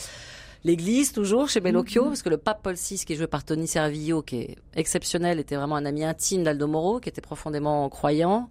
[0.66, 3.68] L'église, toujours, chez Bellocchio, parce que le pape Paul VI, qui est joué par Tony
[3.68, 8.48] Servillo, qui est exceptionnel, était vraiment un ami intime d'Aldo Moro, qui était profondément croyant,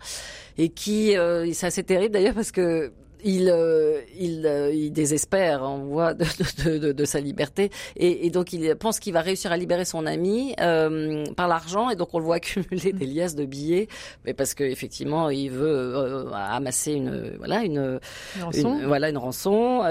[0.57, 2.93] et qui, euh, c'est assez terrible d'ailleurs, parce que
[3.25, 6.25] il, euh, il, euh, il, désespère en voie de,
[6.63, 9.83] de, de, de, sa liberté et, et, donc il pense qu'il va réussir à libérer
[9.83, 13.87] son ami euh, par l'argent et donc on le voit accumuler des liasses de billets,
[14.25, 17.99] mais parce que effectivement il veut euh, amasser une voilà une,
[18.35, 18.79] une rançon.
[18.79, 19.81] Une, voilà une rançon.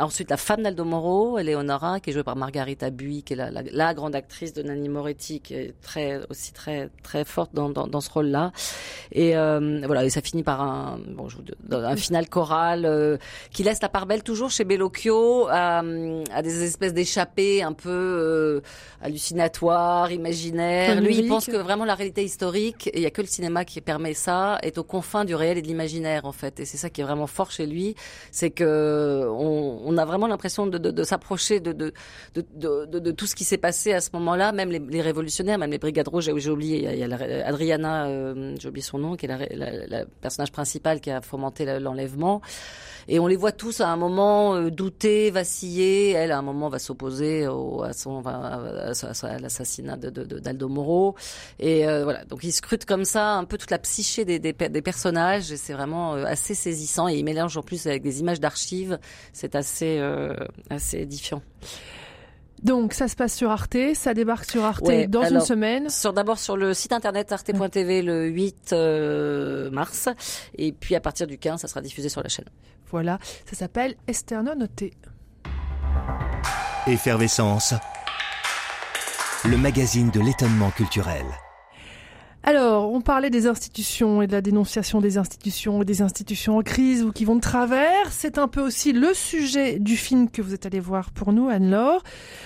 [0.00, 3.50] ensuite la femme d'Aldo Moro, Eleonora, qui est jouée par Margarita Bui, qui est la,
[3.50, 7.68] la, la, grande actrice de Nanni Moretti, qui est très aussi très très forte dans,
[7.68, 8.52] dans, dans ce rôle-là.
[9.12, 11.44] Et voilà et ça finit par un bon je vous,
[11.74, 12.53] un final choral
[12.84, 13.16] euh,
[13.50, 15.82] qui laisse la part belle toujours chez Bellocchio à,
[16.32, 18.60] à des espèces d'échappées un peu euh,
[19.02, 21.00] hallucinatoires, imaginaires.
[21.00, 23.64] Lui, il pense que vraiment la réalité historique, et il y a que le cinéma
[23.64, 26.60] qui permet ça, est aux confins du réel et de l'imaginaire en fait.
[26.60, 27.94] Et c'est ça qui est vraiment fort chez lui,
[28.30, 31.92] c'est que on, on, a vraiment l'impression de, de, de s'approcher de de,
[32.34, 35.70] de, de, tout ce qui s'est passé à ce moment-là, même les, les, révolutionnaires, même
[35.70, 36.30] les brigades rouges.
[36.36, 39.16] J'ai oublié, il y a, il y a la, Adriana, euh, j'ai oublié son nom,
[39.16, 42.33] qui est la, la, la personnage principal qui a fomenté l'enlèvement.
[43.06, 46.12] Et on les voit tous à un moment euh, douter, vaciller.
[46.12, 48.62] Elle, à un moment, va s'opposer à son à,
[49.22, 51.14] à l'assassinat de, de, d'Aldo Moro.
[51.58, 54.52] Et euh, voilà, donc il scrute comme ça un peu toute la psyché des, des,
[54.52, 55.52] des personnages.
[55.52, 57.08] Et c'est vraiment euh, assez saisissant.
[57.08, 58.98] Et il mélange en plus avec des images d'archives.
[59.32, 60.34] C'est assez euh,
[60.70, 61.42] assez édifiant.
[62.62, 65.90] Donc ça se passe sur Arte, ça débarque sur Arte ouais, dans alors, une semaine.
[65.90, 70.08] Sur d'abord sur le site internet arte.tv le 8 euh, mars
[70.56, 72.48] et puis à partir du 15 ça sera diffusé sur la chaîne.
[72.90, 74.94] Voilà, ça s'appelle Esterno Noté.
[76.86, 77.74] Effervescence.
[79.44, 81.24] Le magazine de l'étonnement culturel.
[82.46, 86.62] Alors, on parlait des institutions et de la dénonciation des institutions et des institutions en
[86.62, 88.12] crise ou qui vont de travers.
[88.12, 91.48] C'est un peu aussi le sujet du film que vous êtes allé voir pour nous,
[91.48, 92.02] Anne-Laure.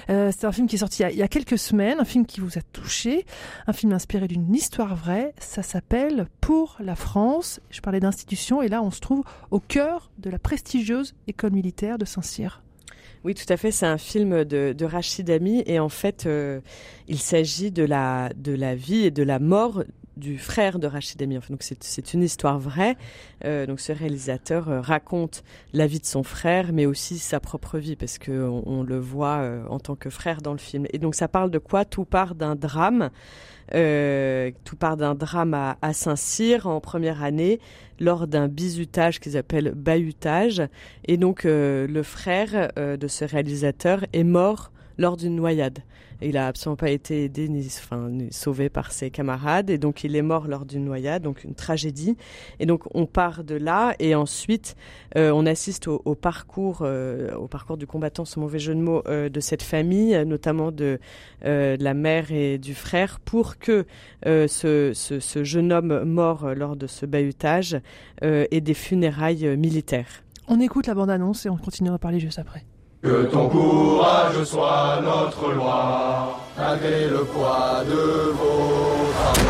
[0.09, 1.99] Euh, c'est un film qui est sorti il y, a, il y, a, quelques semaines,
[1.99, 3.27] un film qui vous a touché,
[3.67, 5.35] un film inspiré d'une histoire vraie.
[5.41, 7.59] Ça s'appelle Pour la France.
[7.71, 11.99] Je parlais d'institutions et là, on se trouve au cœur de la prestigieuse école militaire
[11.99, 12.63] de Saint-Cyr.
[13.25, 13.71] Oui, tout à fait.
[13.71, 16.61] C'est un film de, de Rachid Ami et en fait, euh,
[17.09, 19.83] il s'agit de la, de la vie et de la mort
[20.17, 21.39] du frère de Rachid Ami.
[21.51, 22.97] Donc c'est une histoire vraie.
[23.45, 27.79] Euh, donc ce réalisateur euh, raconte la vie de son frère, mais aussi sa propre
[27.79, 30.87] vie parce que on, le voit en tant que frère dans le film.
[30.93, 31.85] Et donc ça parle de quoi?
[31.85, 33.11] Tout part d'un drame.
[33.75, 37.61] Euh, tout part d'un drame à, Saint-Cyr en première année
[38.01, 40.63] lors d'un bizutage qu'ils appellent bahutage.
[41.07, 45.81] Et donc euh, le frère euh, de ce réalisateur est mort lors d'une noyade.
[46.21, 50.17] Il a absolument pas été aidé ni, enfin, sauvé par ses camarades et donc il
[50.17, 52.17] est mort lors d'une noyade, donc une tragédie.
[52.59, 54.75] Et donc on part de là et ensuite
[55.17, 59.03] euh, on assiste au, parcours, euh, au parcours du combattant, ce mauvais jeu de mots,
[59.07, 60.99] euh, de cette famille, notamment de,
[61.45, 63.87] la mère et du frère, pour que
[64.25, 67.81] ce, ce, ce, jeune homme mort lors de ce bahutage
[68.23, 70.25] ait des funérailles militaires.
[70.49, 72.65] On écoute la bande-annonce et on continuera à parler juste après.
[73.01, 79.49] Que ton courage soit notre loi, malgré le poids de vos travaux.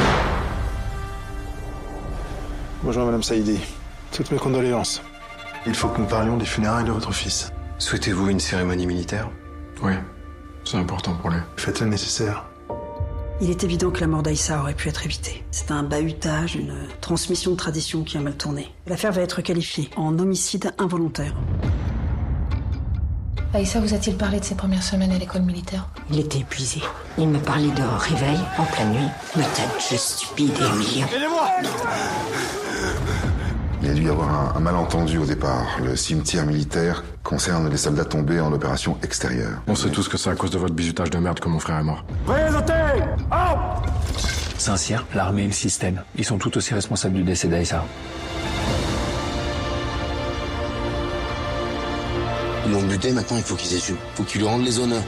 [2.82, 3.58] Bonjour Madame Saïdi,
[4.12, 5.00] toutes mes condoléances.
[5.66, 7.50] Il faut que nous parlions des funérailles de votre fils.
[7.78, 9.30] Souhaitez-vous une cérémonie militaire?
[9.82, 9.94] Oui,
[10.64, 11.38] c'est important pour lui.
[11.56, 12.44] Faites le nécessaire.
[13.40, 15.42] Il est évident que la mort d'Aïssa aurait pu être évitée.
[15.52, 18.74] C'est un bahutage, une transmission de tradition qui a mal tourné.
[18.86, 21.34] L'affaire va être qualifiée en homicide involontaire.
[23.54, 25.88] Aïssa vous a-t-il parlé de ses premières semaines à l'école militaire?
[26.10, 26.82] Il était épuisé.
[27.16, 29.08] Il me parlait de réveil en pleine nuit.
[29.36, 31.06] Me tête stupide et humiliant.
[31.16, 31.48] Aidez-moi
[33.80, 35.78] Il y a dû y avoir un, un, malentendu au départ.
[35.82, 39.62] Le cimetière militaire concerne les soldats tombés en opération extérieure.
[39.66, 41.78] On sait tous que c'est à cause de votre bizutage de merde que mon frère
[41.78, 42.04] est mort.
[42.26, 43.56] Présentez oh
[44.58, 46.02] Saint-Cyr, l'armée et le système.
[46.16, 47.82] Ils sont tout aussi responsables du décès d'Aïssa.
[52.68, 53.96] Ils l'ont buté, maintenant il faut qu'ils assument.
[54.14, 55.02] Faut qu'ils lui rendent les honneurs.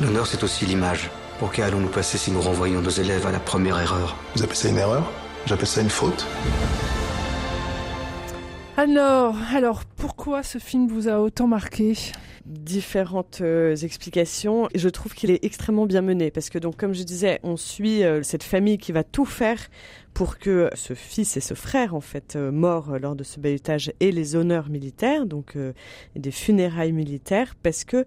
[0.00, 1.10] L'honneur, c'est aussi l'image.
[1.38, 4.16] Pour qui allons-nous passer si nous renvoyons nos élèves à la première erreur?
[4.34, 5.08] Vous appelez ça une erreur?
[5.46, 6.26] J'appelle ça une faute?
[8.78, 11.92] Alors, alors, pourquoi ce film vous a autant marqué?
[12.46, 14.66] Différentes euh, explications.
[14.74, 18.02] Je trouve qu'il est extrêmement bien mené parce que donc comme je disais, on suit
[18.02, 19.58] euh, cette famille qui va tout faire
[20.14, 23.92] pour que ce fils et ce frère en fait euh, morts lors de ce bahutage
[24.00, 25.72] aient les honneurs militaires, donc euh,
[26.16, 28.04] des funérailles militaires, parce que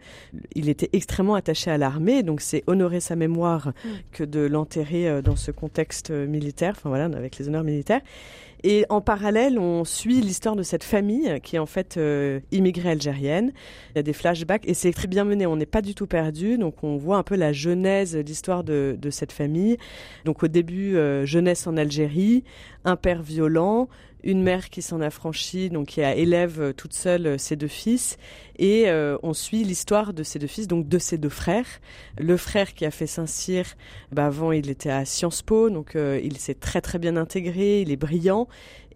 [0.56, 3.90] il était extrêmement attaché à l'armée, donc c'est honorer sa mémoire mmh.
[4.12, 8.02] que de l'enterrer dans ce contexte militaire, enfin voilà, avec les honneurs militaires.
[8.64, 12.92] Et en parallèle, on suit l'histoire de cette famille qui est en fait euh, immigrée
[12.92, 13.52] algérienne.
[13.92, 15.46] Il y a des flashbacks et c'est très bien mené.
[15.46, 16.58] On n'est pas du tout perdu.
[16.58, 19.78] Donc on voit un peu la genèse, l'histoire de, cette famille.
[20.26, 22.44] Donc au début, euh, jeunesse en Algérie,
[22.86, 23.88] un père violent,
[24.24, 28.18] une mère qui s'en affranchit, donc qui élève toute seule ses deux fils,
[28.58, 28.90] et
[29.24, 31.66] on suit l'histoire de ces deux fils, donc de ses deux frères.
[32.18, 33.66] Le frère qui a fait Saint-Cyr,
[34.12, 37.92] bah, avant il était à Sciences Po, donc il s'est très très bien intégré, il
[37.92, 38.48] est brillant.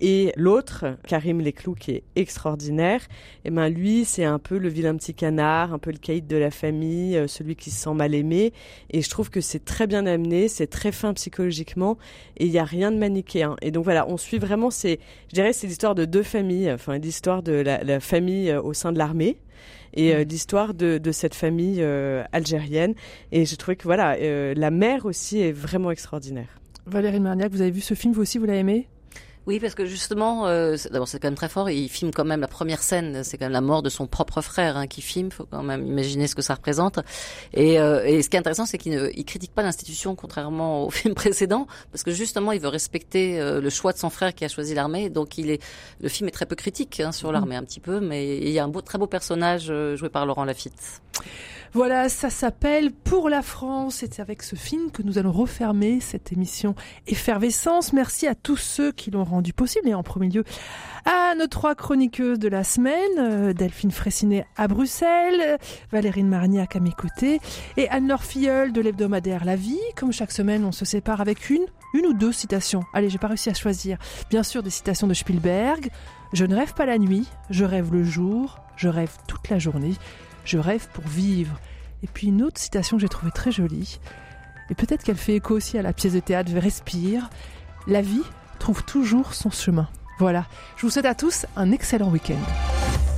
[0.01, 3.01] Et l'autre, Karim Leclou, qui est extraordinaire,
[3.43, 6.25] et eh ben lui, c'est un peu le vilain petit canard, un peu le caïd
[6.25, 8.53] de la famille, euh, celui qui se sent mal aimé.
[8.91, 11.97] Et je trouve que c'est très bien amené, c'est très fin psychologiquement,
[12.37, 13.57] et il n'y a rien de manichéen.
[13.61, 16.97] Et donc voilà, on suit vraiment, c'est, je dirais, c'est l'histoire de deux familles, enfin
[16.97, 19.37] l'histoire de la, famille euh, au sein de l'armée
[19.93, 21.83] et euh, l'histoire de, cette famille
[22.31, 22.93] algérienne.
[23.31, 24.15] Et je trouvais que voilà,
[24.53, 26.59] la mère aussi est vraiment extraordinaire.
[26.85, 28.87] Valérie Marniac, vous avez vu ce film, vous aussi, vous l'avez aimé?
[29.49, 31.71] Oui, parce que justement, euh, d'abord c'est quand même très fort.
[31.71, 34.41] Il filme quand même la première scène, c'est quand même la mort de son propre
[34.41, 35.31] frère hein, qui filme.
[35.31, 36.99] Faut quand même imaginer ce que ça représente.
[37.55, 40.85] Et, euh, et ce qui est intéressant, c'est qu'il ne il critique pas l'institution, contrairement
[40.85, 44.35] au film précédent, parce que justement, il veut respecter euh, le choix de son frère
[44.35, 45.09] qui a choisi l'armée.
[45.09, 45.63] Donc, il est,
[45.99, 48.59] le film est très peu critique hein, sur l'armée, un petit peu, mais il y
[48.59, 51.01] a un beau, très beau personnage euh, joué par Laurent Lafitte.
[51.73, 53.97] Voilà, ça s'appelle Pour la France.
[53.99, 56.73] C'est avec ce film que nous allons refermer cette émission
[57.05, 57.93] Effervescence.
[57.93, 60.43] Merci à tous ceux qui l'ont rendu possible et en premier lieu
[61.05, 65.59] à nos trois chroniqueuses de la semaine, euh, Delphine Fressinet à Bruxelles,
[65.91, 67.39] Valérine Marniac à mes côtés
[67.77, 69.79] et Anne-Laure Filleul de l'hebdomadaire La Vie.
[69.95, 72.83] Comme chaque semaine, on se sépare avec une, une ou deux citations.
[72.93, 73.99] Allez, j'ai pas réussi à choisir.
[74.31, 75.89] Bien sûr, des citations de Spielberg.
[76.33, 79.93] Je ne rêve pas la nuit, je rêve le jour, je rêve toute la journée.
[80.49, 81.59] Je rêve pour vivre.
[82.01, 83.99] Et puis une autre citation que j'ai trouvée très jolie,
[84.71, 87.29] et peut-être qu'elle fait écho aussi à la pièce de théâtre Respire.
[87.85, 88.23] La vie
[88.57, 89.87] trouve toujours son chemin.
[90.17, 93.08] Voilà, je vous souhaite à tous un excellent week-end.